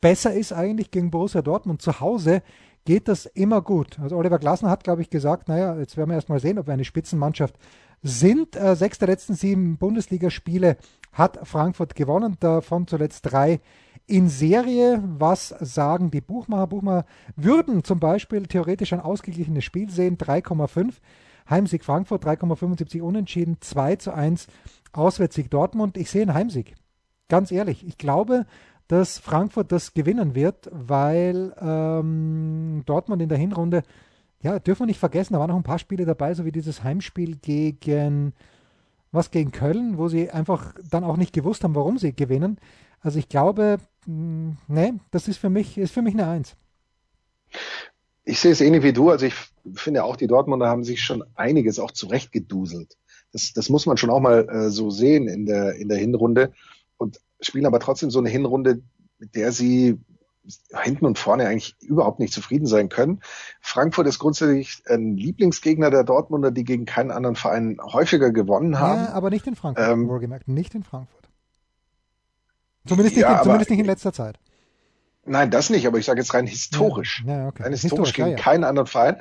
besser 0.00 0.34
ist 0.34 0.52
eigentlich 0.52 0.90
gegen 0.90 1.10
Borussia 1.10 1.42
Dortmund 1.42 1.82
zu 1.82 2.00
Hause, 2.00 2.42
geht 2.84 3.08
das 3.08 3.26
immer 3.26 3.62
gut. 3.62 3.98
Also 4.00 4.16
Oliver 4.16 4.38
Glasner 4.38 4.70
hat, 4.70 4.84
glaube 4.84 5.02
ich, 5.02 5.10
gesagt, 5.10 5.48
naja, 5.48 5.76
jetzt 5.78 5.96
werden 5.96 6.10
wir 6.10 6.14
erstmal 6.14 6.40
sehen, 6.40 6.58
ob 6.58 6.66
wir 6.66 6.74
eine 6.74 6.84
Spitzenmannschaft 6.84 7.56
sind. 8.02 8.56
Äh, 8.56 8.76
sechs 8.76 8.98
der 8.98 9.08
letzten 9.08 9.34
sieben 9.34 9.76
Bundesligaspiele 9.78 10.76
hat 11.12 11.40
Frankfurt 11.46 11.94
gewonnen, 11.94 12.36
davon 12.40 12.86
zuletzt 12.86 13.22
drei 13.30 13.60
in 14.06 14.28
Serie. 14.28 15.02
Was 15.18 15.48
sagen 15.60 16.10
die 16.10 16.20
Buchmacher? 16.20 16.66
Buchmacher 16.68 17.04
würden 17.36 17.84
zum 17.84 18.00
Beispiel 18.00 18.46
theoretisch 18.46 18.92
ein 18.92 19.00
ausgeglichenes 19.00 19.64
Spiel 19.64 19.90
sehen, 19.90 20.18
3,5. 20.18 20.94
Heimsieg 21.48 21.84
Frankfurt, 21.84 22.24
3,75 22.24 23.00
unentschieden, 23.00 23.56
2 23.60 23.96
zu 23.96 24.14
1 24.14 24.46
Auswärtssieg 24.92 25.50
Dortmund. 25.50 25.96
Ich 25.96 26.10
sehe 26.10 26.22
einen 26.22 26.34
Heimsieg. 26.34 26.74
Ganz 27.28 27.50
ehrlich, 27.50 27.86
ich 27.86 27.98
glaube, 27.98 28.46
dass 28.88 29.18
Frankfurt 29.18 29.70
das 29.70 29.94
gewinnen 29.94 30.34
wird, 30.34 30.68
weil 30.72 31.54
ähm, 31.60 32.82
Dortmund 32.86 33.22
in 33.22 33.28
der 33.28 33.38
Hinrunde, 33.38 33.82
ja, 34.42 34.58
dürfen 34.58 34.82
wir 34.82 34.86
nicht 34.86 34.98
vergessen, 34.98 35.34
da 35.34 35.40
waren 35.40 35.50
noch 35.50 35.56
ein 35.56 35.62
paar 35.62 35.78
Spiele 35.78 36.06
dabei, 36.06 36.34
so 36.34 36.44
wie 36.44 36.52
dieses 36.52 36.82
Heimspiel 36.82 37.36
gegen 37.36 38.32
was 39.12 39.30
gegen 39.30 39.50
Köln, 39.50 39.98
wo 39.98 40.08
sie 40.08 40.30
einfach 40.30 40.74
dann 40.88 41.04
auch 41.04 41.16
nicht 41.16 41.32
gewusst 41.32 41.64
haben, 41.64 41.74
warum 41.74 41.98
sie 41.98 42.14
gewinnen. 42.14 42.58
Also 43.00 43.18
ich 43.18 43.28
glaube, 43.28 43.78
mh, 44.06 44.56
ne, 44.68 45.00
das 45.10 45.28
ist 45.28 45.38
für 45.38 45.50
mich, 45.50 45.78
ist 45.78 45.92
für 45.92 46.02
mich 46.02 46.14
eine 46.14 46.28
Eins. 46.28 46.56
Ich 48.24 48.38
sehe 48.38 48.52
es 48.52 48.60
ähnlich 48.60 48.84
wie 48.84 48.92
du. 48.92 49.10
Also 49.10 49.26
ich 49.26 49.34
finde 49.74 50.04
auch, 50.04 50.16
die 50.16 50.26
Dortmunder 50.26 50.68
haben 50.68 50.84
sich 50.84 51.00
schon 51.00 51.24
einiges 51.34 51.78
auch 51.78 51.90
zurechtgeduselt. 51.90 52.96
Das, 53.32 53.52
das 53.52 53.68
muss 53.68 53.86
man 53.86 53.96
schon 53.96 54.10
auch 54.10 54.20
mal 54.20 54.48
äh, 54.48 54.70
so 54.70 54.90
sehen 54.90 55.26
in 55.28 55.46
der, 55.46 55.74
in 55.74 55.88
der 55.88 55.98
Hinrunde 55.98 56.52
und 56.96 57.20
spielen 57.40 57.66
aber 57.66 57.80
trotzdem 57.80 58.10
so 58.10 58.18
eine 58.18 58.28
Hinrunde, 58.28 58.82
mit 59.18 59.34
der 59.34 59.52
sie 59.52 59.98
hinten 60.82 61.06
und 61.06 61.18
vorne 61.18 61.46
eigentlich 61.46 61.76
überhaupt 61.80 62.18
nicht 62.18 62.32
zufrieden 62.32 62.66
sein 62.66 62.88
können. 62.88 63.20
Frankfurt 63.60 64.06
ist 64.06 64.18
grundsätzlich 64.18 64.82
ein 64.88 65.16
Lieblingsgegner 65.16 65.90
der 65.90 66.04
Dortmunder, 66.04 66.50
die 66.50 66.64
gegen 66.64 66.86
keinen 66.86 67.10
anderen 67.10 67.36
Verein 67.36 67.78
häufiger 67.82 68.30
gewonnen 68.30 68.78
haben. 68.78 69.04
Ja, 69.04 69.12
aber 69.12 69.30
nicht 69.30 69.46
in 69.46 69.54
Frankfurt, 69.54 69.88
ähm, 69.88 70.08
wohlgemerkt, 70.08 70.48
nicht 70.48 70.74
in 70.74 70.82
Frankfurt. 70.82 71.28
Zumindest, 72.86 73.16
nicht, 73.16 73.24
ja, 73.24 73.42
zumindest 73.42 73.70
nicht 73.70 73.80
in 73.80 73.86
letzter 73.86 74.12
Zeit. 74.12 74.38
Nein, 75.26 75.50
das 75.50 75.68
nicht, 75.68 75.86
aber 75.86 75.98
ich 75.98 76.06
sage 76.06 76.20
jetzt 76.20 76.32
rein 76.32 76.46
historisch. 76.46 77.22
Ja, 77.26 77.40
ja, 77.40 77.48
okay. 77.48 77.64
Rein 77.64 77.72
historisch, 77.72 78.08
historisch 78.08 78.14
gegen 78.14 78.36
keinen 78.36 78.64
anderen 78.64 78.86
Verein. 78.86 79.16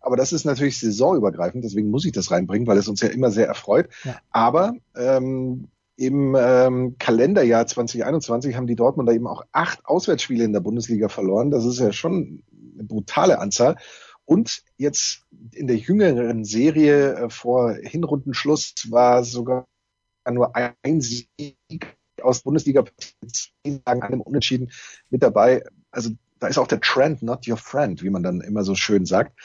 Aber 0.00 0.16
das 0.16 0.32
ist 0.32 0.44
natürlich 0.44 0.78
saisonübergreifend, 0.80 1.64
deswegen 1.64 1.90
muss 1.90 2.04
ich 2.04 2.12
das 2.12 2.30
reinbringen, 2.30 2.66
weil 2.66 2.76
es 2.76 2.88
uns 2.88 3.00
ja 3.00 3.08
immer 3.08 3.30
sehr 3.30 3.46
erfreut. 3.46 3.88
Aber 4.30 4.74
ähm, 4.96 5.68
im 5.96 6.36
ähm, 6.38 6.96
Kalenderjahr 6.98 7.66
2021 7.66 8.56
haben 8.56 8.66
die 8.66 8.76
Dortmunder 8.76 9.12
eben 9.12 9.26
auch 9.26 9.44
acht 9.52 9.84
Auswärtsspiele 9.84 10.44
in 10.44 10.52
der 10.52 10.60
Bundesliga 10.60 11.08
verloren. 11.08 11.50
Das 11.50 11.64
ist 11.64 11.78
ja 11.78 11.92
schon 11.92 12.42
eine 12.74 12.84
brutale 12.84 13.38
Anzahl. 13.38 13.76
Und 14.24 14.62
jetzt 14.76 15.22
in 15.52 15.66
der 15.66 15.76
jüngeren 15.76 16.44
Serie 16.44 17.14
äh, 17.14 17.30
vor 17.30 17.74
Hinrundenschluss 17.74 18.74
war 18.88 19.22
sogar 19.24 19.66
nur 20.30 20.52
ein 20.56 21.00
Sieg 21.00 21.28
aus 22.22 22.40
Bundesliga 22.40 22.84
an 23.84 24.02
einem 24.02 24.20
Unentschieden 24.22 24.70
mit 25.10 25.22
dabei. 25.22 25.62
Also 25.90 26.10
da 26.40 26.48
ist 26.48 26.58
auch 26.58 26.66
der 26.66 26.80
Trend 26.80 27.22
not 27.22 27.46
your 27.46 27.58
friend, 27.58 28.02
wie 28.02 28.10
man 28.10 28.22
dann 28.22 28.40
immer 28.40 28.64
so 28.64 28.74
schön 28.74 29.04
sagt. 29.04 29.38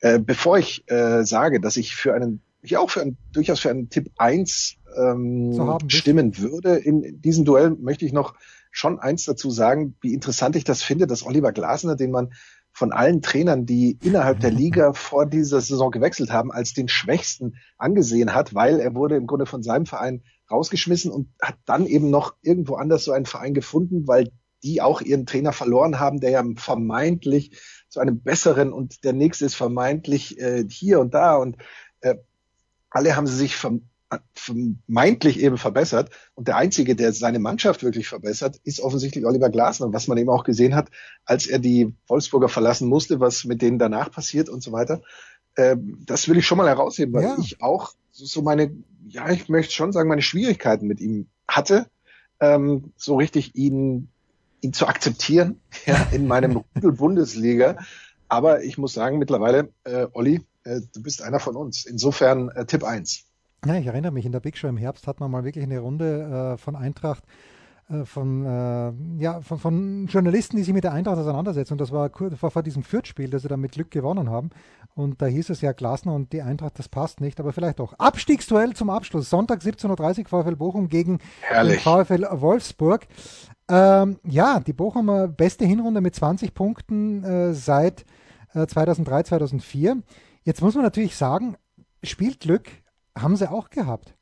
Äh, 0.00 0.18
bevor 0.18 0.58
ich 0.58 0.88
äh, 0.90 1.24
sage, 1.24 1.60
dass 1.60 1.78
ich 1.78 1.96
für 1.96 2.14
einen 2.14 2.42
ich 2.66 2.76
auch 2.76 2.90
für 2.90 3.02
ein, 3.02 3.16
durchaus 3.32 3.60
für 3.60 3.70
einen 3.70 3.88
Tipp 3.88 4.10
1 4.16 4.76
ähm, 4.96 5.52
so 5.52 5.78
stimmen 5.88 6.38
würde. 6.38 6.76
In 6.76 7.20
diesem 7.20 7.44
Duell 7.44 7.70
möchte 7.70 8.04
ich 8.04 8.12
noch 8.12 8.34
schon 8.70 8.98
eins 8.98 9.24
dazu 9.24 9.50
sagen, 9.50 9.96
wie 10.02 10.12
interessant 10.12 10.56
ich 10.56 10.64
das 10.64 10.82
finde, 10.82 11.06
dass 11.06 11.24
Oliver 11.24 11.52
Glasner, 11.52 11.96
den 11.96 12.10
man 12.10 12.32
von 12.72 12.92
allen 12.92 13.22
Trainern, 13.22 13.64
die 13.64 13.98
innerhalb 14.02 14.40
der 14.40 14.50
Liga 14.50 14.92
vor 14.94 15.24
dieser 15.24 15.62
Saison 15.62 15.90
gewechselt 15.90 16.30
haben, 16.30 16.52
als 16.52 16.74
den 16.74 16.88
schwächsten 16.88 17.56
angesehen 17.78 18.34
hat, 18.34 18.54
weil 18.54 18.80
er 18.80 18.94
wurde 18.94 19.16
im 19.16 19.26
Grunde 19.26 19.46
von 19.46 19.62
seinem 19.62 19.86
Verein 19.86 20.22
rausgeschmissen 20.50 21.10
und 21.10 21.28
hat 21.40 21.56
dann 21.64 21.86
eben 21.86 22.10
noch 22.10 22.34
irgendwo 22.42 22.74
anders 22.74 23.04
so 23.04 23.12
einen 23.12 23.24
Verein 23.24 23.54
gefunden, 23.54 24.06
weil 24.06 24.30
die 24.62 24.82
auch 24.82 25.00
ihren 25.00 25.26
Trainer 25.26 25.52
verloren 25.52 25.98
haben, 25.98 26.20
der 26.20 26.30
ja 26.30 26.44
vermeintlich 26.56 27.58
zu 27.88 28.00
einem 28.00 28.20
besseren 28.20 28.72
und 28.72 29.04
der 29.04 29.12
nächste 29.14 29.46
ist 29.46 29.54
vermeintlich 29.54 30.38
äh, 30.38 30.64
hier 30.68 31.00
und 31.00 31.14
da 31.14 31.36
und 31.36 31.56
äh, 32.00 32.16
alle 32.90 33.16
haben 33.16 33.26
sie 33.26 33.36
sich 33.36 33.56
vermeintlich 34.34 35.40
eben 35.40 35.58
verbessert. 35.58 36.10
Und 36.34 36.48
der 36.48 36.56
Einzige, 36.56 36.94
der 36.94 37.12
seine 37.12 37.38
Mannschaft 37.38 37.82
wirklich 37.82 38.08
verbessert, 38.08 38.60
ist 38.64 38.80
offensichtlich 38.80 39.26
Oliver 39.26 39.50
Glasner, 39.50 39.92
was 39.92 40.08
man 40.08 40.18
eben 40.18 40.30
auch 40.30 40.44
gesehen 40.44 40.74
hat, 40.74 40.90
als 41.24 41.46
er 41.46 41.58
die 41.58 41.92
Wolfsburger 42.06 42.48
verlassen 42.48 42.88
musste, 42.88 43.20
was 43.20 43.44
mit 43.44 43.62
denen 43.62 43.78
danach 43.78 44.10
passiert 44.10 44.48
und 44.48 44.62
so 44.62 44.72
weiter. 44.72 45.02
Ähm, 45.56 46.02
das 46.06 46.28
will 46.28 46.38
ich 46.38 46.46
schon 46.46 46.58
mal 46.58 46.68
herausheben, 46.68 47.14
weil 47.14 47.24
ja. 47.24 47.36
ich 47.38 47.62
auch 47.62 47.94
so 48.12 48.42
meine, 48.42 48.74
ja, 49.08 49.30
ich 49.30 49.48
möchte 49.48 49.74
schon 49.74 49.92
sagen, 49.92 50.08
meine 50.08 50.22
Schwierigkeiten 50.22 50.86
mit 50.86 51.00
ihm 51.00 51.28
hatte, 51.48 51.86
ähm, 52.40 52.92
so 52.96 53.16
richtig 53.16 53.54
ihn, 53.54 54.08
ihn 54.60 54.72
zu 54.72 54.86
akzeptieren, 54.86 55.60
ja, 55.84 56.06
in 56.12 56.26
meinem 56.26 56.56
Rudel 56.74 56.92
Bundesliga. 56.92 57.78
Aber 58.28 58.62
ich 58.62 58.78
muss 58.78 58.92
sagen, 58.92 59.18
mittlerweile, 59.18 59.72
äh, 59.84 60.06
Olli, 60.12 60.42
äh, 60.66 60.80
du 60.92 61.02
bist 61.02 61.22
einer 61.22 61.40
von 61.40 61.56
uns. 61.56 61.86
Insofern 61.86 62.50
äh, 62.50 62.66
Tipp 62.66 62.84
1. 62.84 63.24
Ja, 63.64 63.74
ich 63.74 63.86
erinnere 63.86 64.12
mich, 64.12 64.26
in 64.26 64.32
der 64.32 64.40
Big 64.40 64.58
Show 64.58 64.68
im 64.68 64.76
Herbst 64.76 65.06
hat 65.06 65.20
man 65.20 65.30
mal 65.30 65.44
wirklich 65.44 65.64
eine 65.64 65.78
Runde 65.78 66.54
äh, 66.54 66.58
von 66.58 66.76
Eintracht 66.76 67.24
äh, 67.88 68.04
von, 68.04 68.44
äh, 68.44 69.22
ja, 69.22 69.40
von, 69.40 69.58
von, 69.58 70.06
Journalisten, 70.06 70.56
die 70.56 70.64
sich 70.64 70.74
mit 70.74 70.82
der 70.82 70.92
Eintracht 70.92 71.18
auseinandersetzen. 71.18 71.74
Und 71.74 71.80
das 71.80 71.92
war, 71.92 72.08
kurz 72.08 72.36
vor 72.36 72.62
diesem 72.62 72.82
Fürth-Spiel, 72.82 73.30
das 73.30 73.42
sie 73.42 73.48
dann 73.48 73.60
mit 73.60 73.72
Glück 73.72 73.90
gewonnen 73.90 74.28
haben. 74.28 74.50
Und 74.94 75.22
da 75.22 75.26
hieß 75.26 75.50
es 75.50 75.60
ja, 75.60 75.72
Glasner 75.72 76.14
und 76.14 76.32
die 76.32 76.42
Eintracht, 76.42 76.78
das 76.78 76.88
passt 76.88 77.20
nicht, 77.20 77.38
aber 77.38 77.52
vielleicht 77.52 77.78
doch. 77.78 77.92
Abstiegsduell 77.94 78.74
zum 78.74 78.90
Abschluss. 78.90 79.30
Sonntag 79.30 79.60
17.30 79.60 80.18
Uhr 80.20 80.26
VfL 80.26 80.56
Bochum 80.56 80.88
gegen 80.88 81.20
Herrlich. 81.42 81.82
VfL 81.82 82.26
Wolfsburg. 82.32 83.06
Ähm, 83.68 84.18
ja, 84.24 84.60
die 84.60 84.72
Bochumer 84.72 85.28
beste 85.28 85.64
Hinrunde 85.64 86.00
mit 86.00 86.14
20 86.14 86.54
Punkten 86.54 87.24
äh, 87.24 87.54
seit 87.54 88.04
2003, 88.52 89.24
2004. 89.24 90.02
Jetzt 90.46 90.62
muss 90.62 90.76
man 90.76 90.84
natürlich 90.84 91.16
sagen, 91.16 91.56
Spielglück 92.04 92.70
haben 93.18 93.34
sie 93.34 93.50
auch 93.50 93.68
gehabt. 93.68 94.14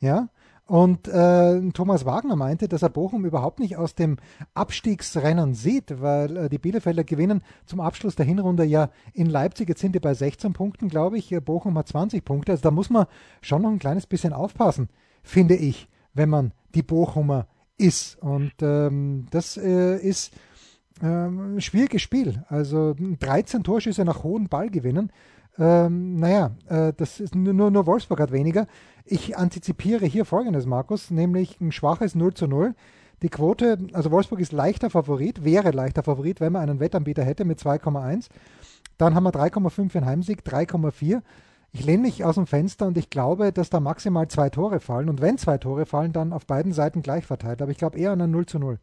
Ja, 0.00 0.30
Und 0.66 1.06
äh, 1.06 1.70
Thomas 1.70 2.04
Wagner 2.06 2.34
meinte, 2.34 2.66
dass 2.66 2.82
er 2.82 2.88
Bochum 2.88 3.24
überhaupt 3.24 3.60
nicht 3.60 3.76
aus 3.76 3.94
dem 3.94 4.16
Abstiegsrennen 4.52 5.54
sieht, 5.54 6.00
weil 6.00 6.36
äh, 6.36 6.48
die 6.48 6.58
Bielefelder 6.58 7.04
gewinnen 7.04 7.42
zum 7.66 7.80
Abschluss 7.80 8.16
der 8.16 8.26
Hinrunde 8.26 8.64
ja 8.64 8.90
in 9.12 9.26
Leipzig. 9.26 9.68
Jetzt 9.68 9.80
sind 9.80 9.94
die 9.94 10.00
bei 10.00 10.12
16 10.12 10.54
Punkten, 10.54 10.88
glaube 10.88 11.18
ich. 11.18 11.32
Bochum 11.44 11.78
hat 11.78 11.86
20 11.86 12.24
Punkte. 12.24 12.50
Also 12.50 12.62
da 12.62 12.72
muss 12.72 12.90
man 12.90 13.06
schon 13.40 13.62
noch 13.62 13.70
ein 13.70 13.78
kleines 13.78 14.08
bisschen 14.08 14.32
aufpassen, 14.32 14.88
finde 15.22 15.54
ich, 15.54 15.88
wenn 16.14 16.30
man 16.30 16.52
die 16.74 16.82
Bochumer 16.82 17.46
ist. 17.78 18.20
Und 18.20 18.54
ähm, 18.60 19.26
das 19.30 19.56
äh, 19.56 19.98
ist 19.98 20.32
ähm, 21.00 21.56
ein 21.56 21.60
schwieriges 21.60 22.02
Spiel. 22.02 22.44
Also 22.48 22.96
13 22.98 23.62
Torschüsse 23.62 24.04
nach 24.04 24.24
hohen 24.24 24.48
Ball 24.48 24.68
gewinnen. 24.68 25.12
Ähm, 25.58 26.16
naja, 26.16 26.52
äh, 26.68 26.92
das 26.96 27.20
ist 27.20 27.34
nur, 27.34 27.70
nur 27.70 27.86
Wolfsburg 27.86 28.20
hat 28.20 28.32
weniger. 28.32 28.66
Ich 29.04 29.36
antizipiere 29.36 30.06
hier 30.06 30.24
folgendes, 30.24 30.66
Markus, 30.66 31.10
nämlich 31.10 31.60
ein 31.60 31.72
schwaches 31.72 32.14
0 32.14 32.34
zu 32.34 32.46
0. 32.46 32.74
Die 33.22 33.28
Quote, 33.28 33.78
also 33.92 34.10
Wolfsburg 34.10 34.40
ist 34.40 34.52
leichter 34.52 34.88
Favorit, 34.88 35.44
wäre 35.44 35.72
leichter 35.72 36.02
Favorit, 36.02 36.40
wenn 36.40 36.52
man 36.52 36.62
einen 36.62 36.80
Wettanbieter 36.80 37.22
hätte 37.22 37.44
mit 37.44 37.58
2,1. 37.58 38.28
Dann 38.96 39.14
haben 39.14 39.24
wir 39.24 39.32
3,5 39.32 39.90
für 39.90 39.98
einen 39.98 40.06
Heimsieg, 40.06 40.42
3,4. 40.42 41.20
Ich 41.72 41.84
lehne 41.84 42.02
mich 42.02 42.24
aus 42.24 42.34
dem 42.34 42.46
Fenster 42.46 42.86
und 42.86 42.98
ich 42.98 43.10
glaube, 43.10 43.52
dass 43.52 43.70
da 43.70 43.78
maximal 43.78 44.26
zwei 44.28 44.50
Tore 44.50 44.80
fallen. 44.80 45.08
Und 45.08 45.20
wenn 45.20 45.38
zwei 45.38 45.58
Tore 45.58 45.86
fallen, 45.86 46.12
dann 46.12 46.32
auf 46.32 46.46
beiden 46.46 46.72
Seiten 46.72 47.02
gleich 47.02 47.26
verteilt. 47.26 47.62
Aber 47.62 47.70
ich 47.70 47.78
glaube 47.78 47.98
eher 47.98 48.12
an 48.12 48.20
ein 48.20 48.30
0 48.30 48.46
zu 48.46 48.58
0. 48.58 48.78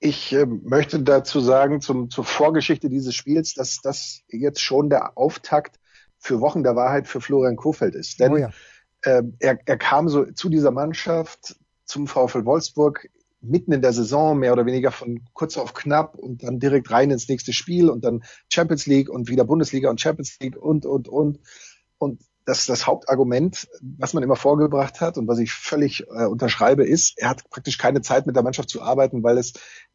Ich 0.00 0.32
äh, 0.32 0.46
möchte 0.46 1.00
dazu 1.02 1.40
sagen, 1.40 1.80
zum, 1.80 2.08
zur 2.10 2.24
Vorgeschichte 2.24 2.88
dieses 2.88 3.14
Spiels, 3.14 3.54
dass 3.54 3.80
das 3.82 4.22
jetzt 4.28 4.60
schon 4.60 4.88
der 4.88 5.16
Auftakt 5.16 5.78
für 6.18 6.40
Wochen 6.40 6.62
der 6.62 6.74
Wahrheit 6.74 7.06
für 7.06 7.20
Florian 7.20 7.56
Kofeld 7.56 7.94
ist. 7.94 8.18
Denn 8.18 8.32
oh 8.32 8.36
ja. 8.36 8.50
äh, 9.02 9.22
er, 9.38 9.58
er 9.64 9.76
kam 9.76 10.08
so 10.08 10.24
zu 10.24 10.48
dieser 10.48 10.70
Mannschaft, 10.70 11.56
zum 11.84 12.06
VfL 12.06 12.44
Wolfsburg, 12.44 13.08
mitten 13.42 13.72
in 13.72 13.82
der 13.82 13.92
Saison, 13.92 14.38
mehr 14.38 14.52
oder 14.52 14.66
weniger 14.66 14.90
von 14.90 15.20
kurz 15.32 15.56
auf 15.56 15.74
knapp 15.74 16.14
und 16.14 16.42
dann 16.42 16.60
direkt 16.60 16.90
rein 16.90 17.10
ins 17.10 17.28
nächste 17.28 17.52
Spiel 17.52 17.88
und 17.88 18.04
dann 18.04 18.22
Champions 18.50 18.86
League 18.86 19.08
und 19.08 19.28
wieder 19.28 19.44
Bundesliga 19.44 19.90
und 19.90 20.00
Champions 20.00 20.38
League 20.40 20.56
und, 20.56 20.86
und, 20.86 21.08
und. 21.08 21.40
Und 21.98 22.20
das, 22.44 22.66
das 22.66 22.86
Hauptargument, 22.86 23.68
was 23.80 24.12
man 24.12 24.22
immer 24.22 24.36
vorgebracht 24.36 25.00
hat 25.00 25.18
und 25.18 25.28
was 25.28 25.38
ich 25.38 25.52
völlig 25.52 26.06
äh, 26.08 26.24
unterschreibe, 26.24 26.84
ist, 26.84 27.18
er 27.18 27.30
hat 27.30 27.48
praktisch 27.50 27.78
keine 27.78 28.02
Zeit 28.02 28.26
mit 28.26 28.36
der 28.36 28.42
Mannschaft 28.42 28.70
zu 28.70 28.82
arbeiten, 28.82 29.22
weil 29.22 29.38
es 29.38 29.52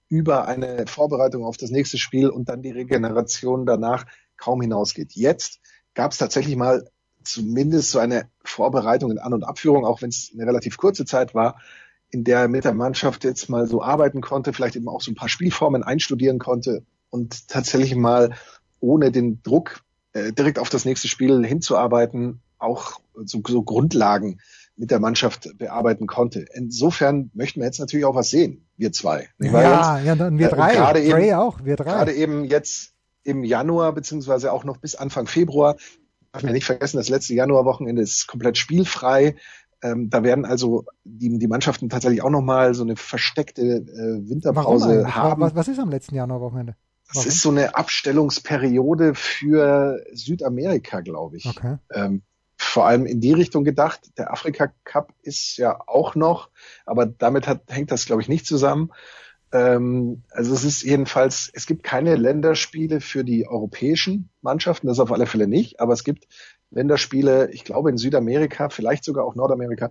über 0.09 0.47
eine 0.47 0.85
Vorbereitung 0.87 1.43
auf 1.43 1.57
das 1.57 1.71
nächste 1.71 1.97
Spiel 1.97 2.29
und 2.29 2.49
dann 2.49 2.61
die 2.61 2.71
Regeneration 2.71 3.65
danach 3.65 4.05
kaum 4.37 4.61
hinausgeht. 4.61 5.13
Jetzt 5.13 5.59
gab 5.93 6.11
es 6.11 6.17
tatsächlich 6.17 6.55
mal 6.55 6.87
zumindest 7.23 7.91
so 7.91 7.99
eine 7.99 8.29
Vorbereitung 8.43 9.11
in 9.11 9.17
An- 9.17 9.33
und 9.33 9.43
Abführung, 9.43 9.85
auch 9.85 10.01
wenn 10.01 10.09
es 10.09 10.31
eine 10.33 10.45
relativ 10.45 10.77
kurze 10.77 11.05
Zeit 11.05 11.33
war, 11.33 11.59
in 12.11 12.23
der 12.23 12.41
er 12.41 12.47
mit 12.47 12.65
der 12.65 12.73
Mannschaft 12.73 13.23
jetzt 13.23 13.49
mal 13.49 13.67
so 13.67 13.81
arbeiten 13.81 14.21
konnte, 14.21 14.53
vielleicht 14.53 14.75
eben 14.75 14.87
auch 14.87 15.01
so 15.01 15.11
ein 15.11 15.15
paar 15.15 15.29
Spielformen 15.29 15.83
einstudieren 15.83 16.39
konnte 16.39 16.85
und 17.09 17.47
tatsächlich 17.47 17.95
mal 17.95 18.35
ohne 18.79 19.11
den 19.11 19.41
Druck 19.41 19.81
äh, 20.13 20.31
direkt 20.31 20.59
auf 20.59 20.69
das 20.69 20.85
nächste 20.85 21.07
Spiel 21.07 21.45
hinzuarbeiten, 21.45 22.41
auch 22.59 22.99
so, 23.23 23.41
so 23.45 23.63
Grundlagen 23.63 24.39
mit 24.77 24.91
der 24.91 24.99
Mannschaft 24.99 25.57
bearbeiten 25.57 26.07
konnte. 26.07 26.45
Insofern 26.53 27.31
möchten 27.33 27.61
wir 27.61 27.65
jetzt 27.65 27.79
natürlich 27.79 28.05
auch 28.05 28.15
was 28.15 28.29
sehen, 28.29 28.67
wir 28.77 28.91
zwei. 28.91 29.29
Ja, 29.39 29.99
ja, 29.99 30.15
dann 30.15 30.38
wir 30.38 30.47
äh, 30.47 30.55
drei. 30.55 30.73
Gerade 30.73 31.01
eben, 31.01 31.33
auch, 31.33 31.63
wir 31.63 31.75
drei. 31.75 31.91
Gerade 31.91 32.13
eben 32.13 32.45
jetzt 32.45 32.93
im 33.23 33.43
Januar, 33.43 33.93
beziehungsweise 33.93 34.51
auch 34.51 34.63
noch 34.63 34.77
bis 34.77 34.95
Anfang 34.95 35.27
Februar, 35.27 35.77
darf 36.31 36.43
man 36.43 36.53
nicht 36.53 36.65
vergessen, 36.65 36.97
das 36.97 37.09
letzte 37.09 37.33
Januarwochenende 37.33 38.01
ist 38.01 38.27
komplett 38.27 38.57
spielfrei. 38.57 39.35
Ähm, 39.81 40.09
da 40.09 40.23
werden 40.23 40.45
also 40.45 40.85
die, 41.03 41.38
die 41.38 41.47
Mannschaften 41.47 41.89
tatsächlich 41.89 42.21
auch 42.21 42.29
nochmal 42.29 42.73
so 42.73 42.83
eine 42.83 42.95
versteckte 42.95 43.61
äh, 43.61 44.29
Winterpause 44.29 45.15
haben. 45.15 45.41
Was, 45.41 45.55
was 45.55 45.67
ist 45.67 45.79
am 45.79 45.89
letzten 45.89 46.15
Januarwochenende? 46.15 46.75
Das 47.13 47.25
ist 47.25 47.41
so 47.41 47.49
eine 47.49 47.75
Abstellungsperiode 47.75 49.13
für 49.13 50.03
Südamerika, 50.11 51.01
glaube 51.01 51.38
ich. 51.38 51.45
Okay. 51.45 51.77
Ähm, 51.93 52.23
vor 52.75 52.88
allem 52.88 53.05
in 53.05 53.21
die 53.21 53.31
Richtung 53.31 53.63
gedacht. 53.63 54.01
Der 54.17 54.33
Afrika 54.33 54.69
Cup 54.83 55.13
ist 55.21 55.55
ja 55.55 55.79
auch 55.88 56.13
noch, 56.13 56.49
aber 56.85 57.05
damit 57.05 57.47
hat, 57.47 57.61
hängt 57.69 57.89
das, 57.89 58.05
glaube 58.05 58.21
ich, 58.21 58.27
nicht 58.27 58.45
zusammen. 58.45 58.91
Ähm, 59.53 60.23
also 60.29 60.53
es 60.53 60.65
ist 60.65 60.83
jedenfalls, 60.83 61.49
es 61.53 61.67
gibt 61.67 61.83
keine 61.83 62.17
Länderspiele 62.17 62.99
für 62.99 63.23
die 63.23 63.47
europäischen 63.47 64.27
Mannschaften, 64.41 64.88
das 64.88 64.99
auf 64.99 65.13
alle 65.13 65.25
Fälle 65.25 65.47
nicht, 65.47 65.79
aber 65.79 65.93
es 65.93 66.03
gibt 66.03 66.27
Länderspiele, 66.69 67.49
ich 67.53 67.63
glaube 67.63 67.91
in 67.91 67.97
Südamerika, 67.97 68.67
vielleicht 68.67 69.05
sogar 69.05 69.23
auch 69.23 69.35
Nordamerika. 69.35 69.89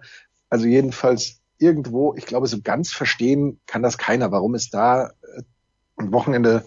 Also 0.51 0.67
jedenfalls 0.67 1.41
irgendwo, 1.57 2.15
ich 2.15 2.27
glaube, 2.27 2.49
so 2.49 2.61
ganz 2.61 2.93
verstehen 2.93 3.61
kann 3.65 3.83
das 3.83 3.97
keiner, 3.97 4.31
warum 4.31 4.55
es 4.55 4.69
da 4.69 5.07
äh, 5.07 5.43
am 5.97 6.13
Wochenende 6.13 6.67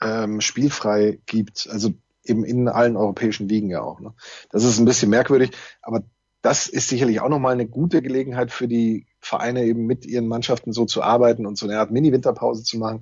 ähm, 0.00 0.40
spielfrei 0.40 1.18
gibt. 1.26 1.68
Also 1.68 1.94
eben 2.28 2.44
in 2.44 2.68
allen 2.68 2.96
europäischen 2.96 3.48
Ligen 3.48 3.70
ja 3.70 3.82
auch. 3.82 4.00
Ne? 4.00 4.14
Das 4.50 4.64
ist 4.64 4.78
ein 4.78 4.84
bisschen 4.84 5.10
merkwürdig, 5.10 5.50
aber 5.82 6.04
das 6.42 6.66
ist 6.66 6.88
sicherlich 6.88 7.20
auch 7.20 7.28
nochmal 7.28 7.54
eine 7.54 7.66
gute 7.66 8.00
Gelegenheit 8.00 8.52
für 8.52 8.68
die 8.68 9.06
Vereine 9.20 9.64
eben 9.64 9.86
mit 9.86 10.06
ihren 10.06 10.28
Mannschaften 10.28 10.72
so 10.72 10.84
zu 10.84 11.02
arbeiten 11.02 11.46
und 11.46 11.58
so 11.58 11.66
eine 11.66 11.78
Art 11.78 11.90
Mini-Winterpause 11.90 12.62
zu 12.62 12.78
machen. 12.78 13.00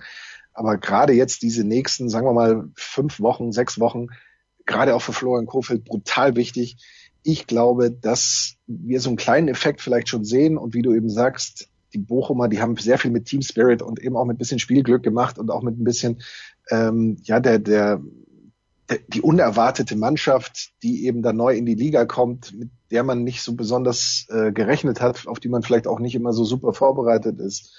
Aber 0.54 0.78
gerade 0.78 1.12
jetzt 1.12 1.42
diese 1.42 1.64
nächsten, 1.64 2.08
sagen 2.08 2.26
wir 2.26 2.32
mal, 2.32 2.70
fünf 2.76 3.20
Wochen, 3.20 3.52
sechs 3.52 3.78
Wochen, 3.78 4.06
gerade 4.64 4.94
auch 4.94 5.02
für 5.02 5.12
Florian 5.12 5.46
Kofeld 5.46 5.84
brutal 5.84 6.34
wichtig. 6.34 6.78
Ich 7.22 7.46
glaube, 7.46 7.90
dass 7.90 8.54
wir 8.66 9.00
so 9.00 9.10
einen 9.10 9.18
kleinen 9.18 9.48
Effekt 9.48 9.82
vielleicht 9.82 10.08
schon 10.08 10.24
sehen 10.24 10.56
und 10.56 10.74
wie 10.74 10.82
du 10.82 10.94
eben 10.94 11.10
sagst, 11.10 11.68
die 11.92 11.98
Bochumer, 11.98 12.48
die 12.48 12.60
haben 12.60 12.76
sehr 12.76 12.98
viel 12.98 13.10
mit 13.10 13.26
Team 13.26 13.42
Spirit 13.42 13.82
und 13.82 14.00
eben 14.00 14.16
auch 14.16 14.24
mit 14.24 14.36
ein 14.36 14.38
bisschen 14.38 14.58
Spielglück 14.58 15.02
gemacht 15.02 15.38
und 15.38 15.50
auch 15.50 15.62
mit 15.62 15.78
ein 15.78 15.84
bisschen 15.84 16.22
ähm, 16.70 17.16
ja 17.22 17.38
der 17.40 17.58
der 17.58 18.02
die 19.08 19.20
unerwartete 19.20 19.96
Mannschaft, 19.96 20.70
die 20.82 21.06
eben 21.06 21.22
da 21.22 21.32
neu 21.32 21.56
in 21.56 21.66
die 21.66 21.74
Liga 21.74 22.04
kommt, 22.04 22.56
mit 22.56 22.70
der 22.90 23.02
man 23.02 23.24
nicht 23.24 23.42
so 23.42 23.54
besonders 23.54 24.26
äh, 24.28 24.52
gerechnet 24.52 25.00
hat, 25.00 25.26
auf 25.26 25.40
die 25.40 25.48
man 25.48 25.62
vielleicht 25.62 25.86
auch 25.86 25.98
nicht 25.98 26.14
immer 26.14 26.32
so 26.32 26.44
super 26.44 26.72
vorbereitet 26.72 27.40
ist. 27.40 27.74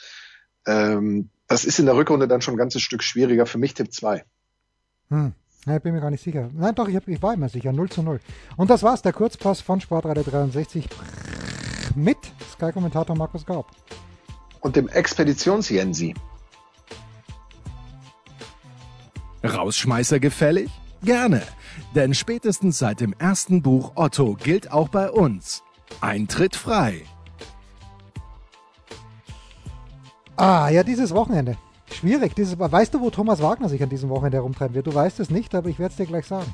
Ähm, 0.65 1.29
das 1.47 1.63
ist 1.63 1.79
in 1.79 1.85
der 1.85 1.95
Rückrunde 1.95 2.27
dann 2.27 2.41
schon 2.41 2.55
ein 2.55 2.57
ganzes 2.57 2.81
Stück 2.81 3.03
schwieriger. 3.03 3.45
Für 3.45 3.57
mich 3.57 3.73
Tipp 3.73 3.93
2. 3.93 4.25
Hm. 5.09 5.33
Ja, 5.65 5.77
ich 5.77 5.81
bin 5.81 5.93
mir 5.93 6.01
gar 6.01 6.11
nicht 6.11 6.23
sicher. 6.23 6.49
Nein, 6.53 6.75
doch, 6.75 6.87
ich, 6.87 6.95
hab, 6.95 7.07
ich 7.07 7.21
war 7.21 7.33
immer 7.33 7.49
sicher. 7.49 7.71
0 7.71 7.89
zu 7.89 8.03
0. 8.03 8.19
Und 8.57 8.69
das 8.69 8.83
war's, 8.83 9.01
der 9.01 9.13
Kurzpass 9.13 9.61
von 9.61 9.79
Sportradio 9.79 10.23
63 10.23 10.87
mit 11.95 12.17
Sky-Kommentator 12.53 13.15
Markus 13.15 13.45
Gaub. 13.45 13.67
Und 14.59 14.75
dem 14.75 14.89
Expeditions-Jensi. 14.89 16.15
Rausschmeißer 19.43 20.19
gefällig? 20.19 20.69
Gerne, 21.03 21.43
denn 21.95 22.13
spätestens 22.13 22.79
seit 22.79 22.99
dem 22.99 23.13
ersten 23.13 23.61
Buch 23.61 23.91
Otto 23.95 24.33
gilt 24.33 24.71
auch 24.71 24.89
bei 24.89 25.11
uns 25.11 25.63
Eintritt 26.01 26.55
frei. 26.55 27.03
Ah, 30.35 30.69
ja, 30.69 30.83
dieses 30.83 31.13
Wochenende. 31.13 31.57
Schwierig. 31.91 32.35
Dieses, 32.35 32.59
weißt 32.59 32.93
du, 32.93 33.01
wo 33.01 33.09
Thomas 33.09 33.41
Wagner 33.41 33.69
sich 33.69 33.81
an 33.81 33.89
diesem 33.89 34.09
Wochenende 34.09 34.37
herumtreiben 34.37 34.75
wird? 34.75 34.87
Du 34.87 34.93
weißt 34.93 35.19
es 35.19 35.29
nicht, 35.29 35.55
aber 35.55 35.69
ich 35.69 35.79
werde 35.79 35.91
es 35.91 35.97
dir 35.97 36.05
gleich 36.05 36.25
sagen. 36.25 36.53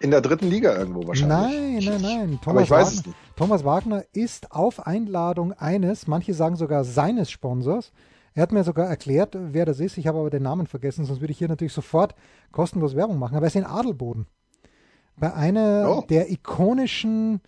In 0.00 0.10
der 0.10 0.20
dritten 0.20 0.48
Liga 0.48 0.76
irgendwo 0.76 1.06
wahrscheinlich. 1.06 1.86
Nein, 1.86 2.00
nein, 2.00 2.18
nein. 2.18 2.38
Thomas, 2.42 2.64
ich 2.64 2.70
weiß 2.70 2.98
Wagner, 2.98 3.14
Thomas 3.36 3.64
Wagner 3.64 4.04
ist 4.12 4.52
auf 4.52 4.86
Einladung 4.86 5.52
eines, 5.54 6.06
manche 6.06 6.34
sagen 6.34 6.56
sogar 6.56 6.84
seines 6.84 7.30
Sponsors, 7.30 7.92
er 8.38 8.42
hat 8.42 8.52
mir 8.52 8.62
sogar 8.62 8.86
erklärt, 8.86 9.36
wer 9.36 9.66
das 9.66 9.80
ist. 9.80 9.98
Ich 9.98 10.06
habe 10.06 10.20
aber 10.20 10.30
den 10.30 10.44
Namen 10.44 10.68
vergessen, 10.68 11.04
sonst 11.04 11.20
würde 11.20 11.32
ich 11.32 11.38
hier 11.38 11.48
natürlich 11.48 11.72
sofort 11.72 12.14
kostenlos 12.52 12.94
Werbung 12.94 13.18
machen. 13.18 13.36
Aber 13.36 13.46
er 13.46 13.48
ist 13.48 13.56
in 13.56 13.64
Adelboden. 13.64 14.28
Bei 15.16 15.34
einer 15.34 15.88
oh. 15.90 16.04
der 16.08 16.30
ikonischen 16.30 17.40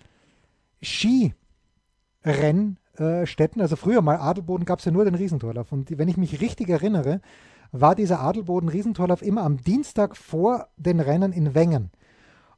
Skirennstätten. 0.83 3.62
Also 3.62 3.76
früher 3.76 4.03
mal 4.03 4.16
Adelboden 4.16 4.64
gab 4.64 4.81
es 4.81 4.85
ja 4.85 4.90
nur 4.90 5.05
den 5.05 5.14
Riesentorlauf. 5.14 5.70
Und 5.70 5.96
wenn 5.96 6.09
ich 6.09 6.16
mich 6.16 6.40
richtig 6.40 6.68
erinnere, 6.68 7.20
war 7.70 7.94
dieser 7.94 8.18
Adelboden-Riesentorlauf 8.18 9.22
immer 9.22 9.44
am 9.44 9.59
Dienstag 9.59 10.16
vor 10.16 10.66
den 10.76 10.98
Rennen 10.98 11.33
in 11.33 11.55
Wengen. 11.55 11.92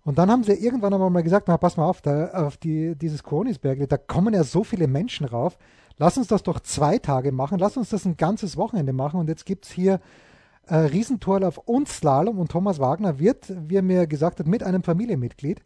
Und 0.04 0.16
dann 0.16 0.30
haben 0.30 0.42
sie 0.42 0.54
irgendwann 0.54 0.94
einmal 0.94 1.10
mal 1.10 1.22
gesagt, 1.22 1.48
na, 1.48 1.58
pass 1.58 1.76
mal 1.76 1.84
auf, 1.84 2.00
da, 2.00 2.28
auf 2.28 2.56
die, 2.56 2.96
dieses 2.96 3.24
Kronisberg, 3.24 3.86
da 3.90 3.98
kommen 3.98 4.32
ja 4.32 4.42
so 4.42 4.64
viele 4.64 4.86
Menschen 4.86 5.26
rauf. 5.26 5.58
Lass 5.98 6.16
uns 6.16 6.28
das 6.28 6.42
doch 6.42 6.60
zwei 6.60 6.98
Tage 6.98 7.32
machen, 7.32 7.58
lass 7.58 7.76
uns 7.76 7.90
das 7.90 8.04
ein 8.04 8.16
ganzes 8.16 8.56
Wochenende 8.56 8.92
machen. 8.92 9.20
Und 9.20 9.28
jetzt 9.28 9.46
gibt 9.46 9.66
es 9.66 9.70
hier 9.70 10.00
äh, 10.66 10.76
Riesentorlauf 10.76 11.58
und 11.58 11.88
Slalom 11.88 12.38
und 12.38 12.50
Thomas 12.50 12.78
Wagner 12.78 13.18
wird, 13.18 13.52
wie 13.68 13.76
er 13.76 13.82
mir 13.82 14.06
gesagt 14.06 14.38
hat, 14.38 14.46
mit 14.46 14.62
einem 14.62 14.82
Familienmitglied 14.82 15.62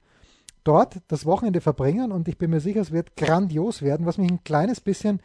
dort 0.67 1.01
das 1.09 1.27
Wochenende 1.27 1.61
verbringen 1.61 2.11
und 2.11 2.27
ich 2.29 2.39
bin 2.39 2.51
mir 2.51 2.61
sicher, 2.61 2.81
es 2.81 2.91
wird 2.91 3.17
grandios 3.17 3.83
werden. 3.83 4.05
Was 4.05 4.19
mich 4.19 4.31
ein 4.31 4.43
kleines 4.43 4.81
bisschen 4.81 5.21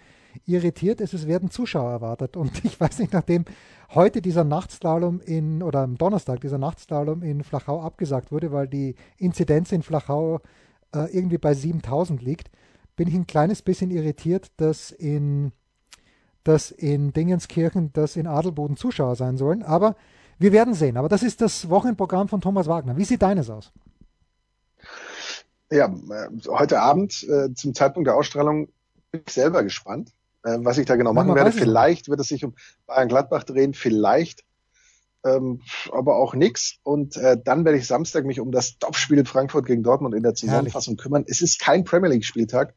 irritiert 0.45 1.01
ist, 1.01 1.13
es 1.13 1.27
werden 1.27 1.49
Zuschauer 1.49 1.91
erwartet. 1.91 2.37
Und 2.37 2.63
ich 2.63 2.79
weiß 2.79 2.99
nicht, 2.99 3.13
nachdem 3.13 3.45
heute 3.93 4.21
dieser 4.21 4.43
Nachtslalom 4.43 5.19
in, 5.21 5.63
oder 5.63 5.81
am 5.81 5.97
Donnerstag 5.97 6.41
dieser 6.41 6.57
Nachtslalom 6.57 7.23
in 7.23 7.43
Flachau 7.43 7.81
abgesagt 7.81 8.31
wurde, 8.31 8.51
weil 8.51 8.67
die 8.67 8.95
Inzidenz 9.17 9.71
in 9.71 9.81
Flachau 9.81 10.41
äh, 10.93 11.05
irgendwie 11.11 11.37
bei 11.37 11.53
7000 11.53 12.21
liegt, 12.21 12.51
bin 12.95 13.07
ich 13.07 13.15
ein 13.15 13.27
kleines 13.27 13.61
bisschen 13.61 13.91
irritiert, 13.91 14.51
dass 14.57 14.91
in, 14.91 15.51
dass 16.43 16.71
in 16.71 17.13
Dingenskirchen, 17.13 17.93
dass 17.93 18.15
in 18.15 18.27
Adelboden 18.27 18.77
Zuschauer 18.77 19.15
sein 19.15 19.37
sollen. 19.37 19.63
Aber 19.63 19.95
wir 20.39 20.51
werden 20.51 20.73
sehen. 20.73 20.97
Aber 20.97 21.09
das 21.09 21.23
ist 21.23 21.41
das 21.41 21.69
Wochenendprogramm 21.69 22.27
von 22.27 22.41
Thomas 22.41 22.67
Wagner. 22.67 22.97
Wie 22.97 23.05
sieht 23.05 23.21
deines 23.21 23.49
aus? 23.49 23.71
Ja, 25.71 25.85
äh, 25.87 26.29
heute 26.49 26.81
Abend 26.81 27.23
äh, 27.23 27.53
zum 27.53 27.73
Zeitpunkt 27.73 28.07
der 28.07 28.15
Ausstrahlung 28.15 28.67
bin 29.11 29.21
ich 29.25 29.33
selber 29.33 29.63
gespannt, 29.63 30.11
äh, 30.43 30.57
was 30.59 30.77
ich 30.77 30.85
da 30.85 30.95
genau 30.95 31.13
machen 31.13 31.33
werde. 31.35 31.51
Vielleicht 31.51 32.09
wird 32.09 32.19
es 32.19 32.27
sich 32.27 32.43
um 32.43 32.55
Bayern 32.87 33.07
Gladbach 33.07 33.43
drehen, 33.43 33.73
vielleicht 33.73 34.43
ähm, 35.23 35.61
aber 35.91 36.15
auch 36.15 36.33
nix. 36.33 36.77
Und 36.83 37.17
äh, 37.17 37.37
dann 37.41 37.65
werde 37.65 37.77
ich 37.77 37.87
Samstag 37.87 38.25
mich 38.25 38.39
um 38.39 38.51
das 38.51 38.79
Topspiel 38.79 39.25
Frankfurt 39.25 39.65
gegen 39.65 39.83
Dortmund 39.83 40.15
in 40.15 40.23
der 40.23 40.33
Zusammenfassung 40.33 40.93
Herrlich. 40.93 41.03
kümmern. 41.03 41.25
Es 41.27 41.41
ist 41.41 41.59
kein 41.59 41.83
Premier 41.83 42.09
League 42.09 42.25
Spieltag 42.25 42.73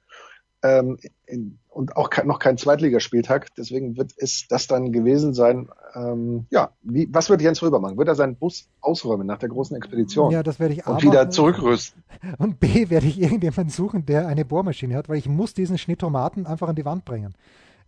ähm, 0.64 0.98
in, 1.26 1.58
und 1.68 1.96
auch 1.96 2.08
noch 2.24 2.38
kein 2.38 2.56
Zweitligaspieltag. 2.56 3.54
Deswegen 3.56 3.96
wird 3.96 4.12
es 4.16 4.46
das 4.48 4.66
dann 4.66 4.92
gewesen 4.92 5.34
sein. 5.34 5.68
Ähm, 5.94 6.46
ja, 6.50 6.70
wie, 6.82 7.08
was 7.12 7.28
wird 7.28 7.42
Jens 7.42 7.62
Röber 7.62 7.80
machen? 7.80 7.98
Wird 7.98 8.08
er 8.08 8.14
seinen 8.14 8.36
Bus 8.36 8.68
ausräumen 8.80 9.26
nach 9.26 9.38
der 9.38 9.50
großen 9.50 9.76
Expedition? 9.76 10.30
Ja, 10.30 10.42
das 10.42 10.58
werde 10.58 10.74
ich 10.74 10.86
A 10.86 10.92
Und 10.92 11.02
wieder 11.02 11.28
zurückrüsten. 11.30 12.02
Und 12.38 12.60
B 12.60 12.88
werde 12.88 13.06
ich 13.06 13.20
irgendjemanden 13.20 13.70
suchen, 13.70 14.06
der 14.06 14.26
eine 14.26 14.44
Bohrmaschine 14.44 14.96
hat, 14.96 15.08
weil 15.08 15.18
ich 15.18 15.28
muss 15.28 15.52
diesen 15.52 15.76
Schnittomaten 15.76 16.46
einfach 16.46 16.68
an 16.68 16.76
die 16.76 16.84
Wand 16.84 17.04
bringen. 17.04 17.34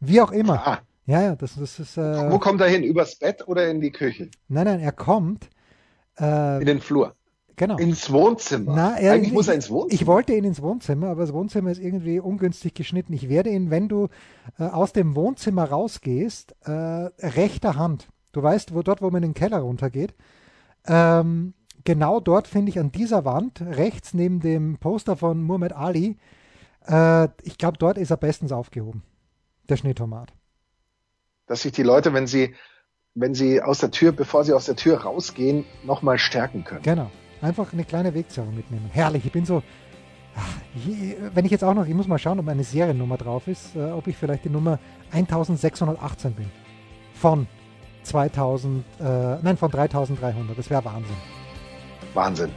Wie 0.01 0.21
auch 0.21 0.33
immer. 0.33 0.67
Ah. 0.67 0.79
Ja, 1.07 1.23
ja, 1.23 1.37
das, 1.37 1.55
das 1.55 1.79
ist. 1.79 1.97
Äh, 1.97 2.31
Wo 2.31 2.39
kommt 2.39 2.61
er 2.61 2.69
hin? 2.69 2.83
Übers 2.83 3.17
Bett 3.17 3.47
oder 3.47 3.69
in 3.71 3.81
die 3.81 3.93
Küche? 3.93 4.29
Nein, 4.49 4.65
nein, 4.67 4.81
er 4.81 4.93
kommt. 4.93 5.49
Äh, 6.19 6.59
in 6.59 6.67
den 6.67 6.81
Flur. 6.81 7.15
Genau. 7.57 7.77
Ins 7.79 8.13
Wohnzimmer. 8.13 8.75
Na, 8.75 8.97
er, 8.97 9.13
Eigentlich 9.13 9.33
muss 9.33 9.49
er 9.49 9.55
ins 9.55 9.71
Wohnzimmer. 9.71 10.01
Ich 10.01 10.07
wollte 10.07 10.35
ihn 10.35 10.45
ins 10.45 10.61
Wohnzimmer, 10.61 11.09
aber 11.09 11.23
das 11.23 11.33
Wohnzimmer 11.33 11.71
ist 11.71 11.81
irgendwie 11.81 12.21
ungünstig 12.21 12.75
geschnitten. 12.75 13.13
Ich 13.13 13.29
werde 13.29 13.51
ihn, 13.51 13.71
wenn 13.71 13.89
du 13.89 14.09
äh, 14.59 14.65
aus 14.65 14.93
dem 14.93 15.17
Wohnzimmer 15.17 15.65
rausgehst, 15.65 16.55
äh, 16.65 16.71
rechter 16.71 17.77
Hand, 17.77 18.09
du 18.33 18.43
weißt, 18.43 18.75
wo 18.75 18.83
dort, 18.83 19.01
wo 19.01 19.11
man 19.11 19.23
in 19.23 19.31
den 19.31 19.35
Keller 19.35 19.59
runtergeht, 19.59 20.15
ähm, 20.87 21.55
genau 21.85 22.21
dort 22.21 22.47
finde 22.47 22.71
ich 22.71 22.79
an 22.79 22.93
dieser 22.93 23.25
Wand, 23.25 23.63
rechts 23.63 24.13
neben 24.13 24.41
dem 24.41 24.77
Poster 24.79 25.17
von 25.17 25.43
Muhammad 25.43 25.73
Ali, 25.73 26.19
äh, 26.87 27.29
ich 27.43 27.57
glaube, 27.57 27.79
dort 27.79 27.97
ist 27.97 28.11
er 28.11 28.19
bestens 28.19 28.53
aufgehoben, 28.53 29.03
der 29.69 29.79
Schneetomat 29.79 30.33
dass 31.47 31.63
sich 31.63 31.73
die 31.73 31.83
Leute, 31.83 32.13
wenn 32.13 32.27
sie, 32.27 32.55
wenn 33.15 33.35
sie 33.35 33.63
aus 33.63 33.79
der 33.79 33.91
Tür, 33.91 34.13
bevor 34.13 34.45
sie 34.45 34.53
aus 34.53 34.67
der 34.67 34.77
Tür 34.77 35.03
rausgehen, 35.03 35.65
nochmal 35.85 36.19
stärken 36.19 36.65
können. 36.65 36.83
Genau. 36.83 37.11
Einfach 37.43 37.73
eine 37.73 37.85
kleine 37.85 38.15
Wegzehrung 38.15 38.55
mitnehmen. 38.55 38.91
Herrlich, 38.93 39.27
ich 39.27 39.33
bin 39.33 39.45
so. 39.45 39.63
Wenn 41.35 41.45
ich 41.47 41.51
jetzt 41.51 41.65
auch 41.65 41.75
noch, 41.75 41.87
ich 41.87 41.95
muss 41.95 42.07
mal 42.07 42.19
schauen, 42.19 42.39
ob 42.39 42.45
meine 42.45 42.63
Seriennummer 42.63 43.17
drauf 43.17 43.49
ist, 43.49 43.75
äh, 43.75 43.91
ob 43.91 44.07
ich 44.07 44.17
vielleicht 44.17 44.45
die 44.45 44.51
Nummer 44.51 44.79
1618 45.13 46.33
bin. 46.35 46.51
Von 47.15 47.47
2000, 48.03 48.85
äh, 49.01 49.03
nein, 49.43 49.57
von 49.57 49.71
3300. 49.71 50.59
Das 50.59 50.69
wäre 50.69 50.85
Wahnsinn. 50.85 51.17
Wahnsinn. 52.13 52.51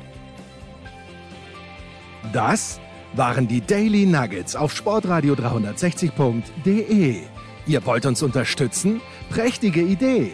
Das 2.33 2.81
waren 3.13 3.47
die 3.47 3.61
Daily 3.61 4.05
Nuggets 4.05 4.55
auf 4.55 4.75
Sportradio 4.75 5.33
360.de. 5.33 7.21
Ihr 7.65 7.85
wollt 7.85 8.05
uns 8.05 8.21
unterstützen? 8.21 9.01
Prächtige 9.29 9.81
Idee! 9.81 10.33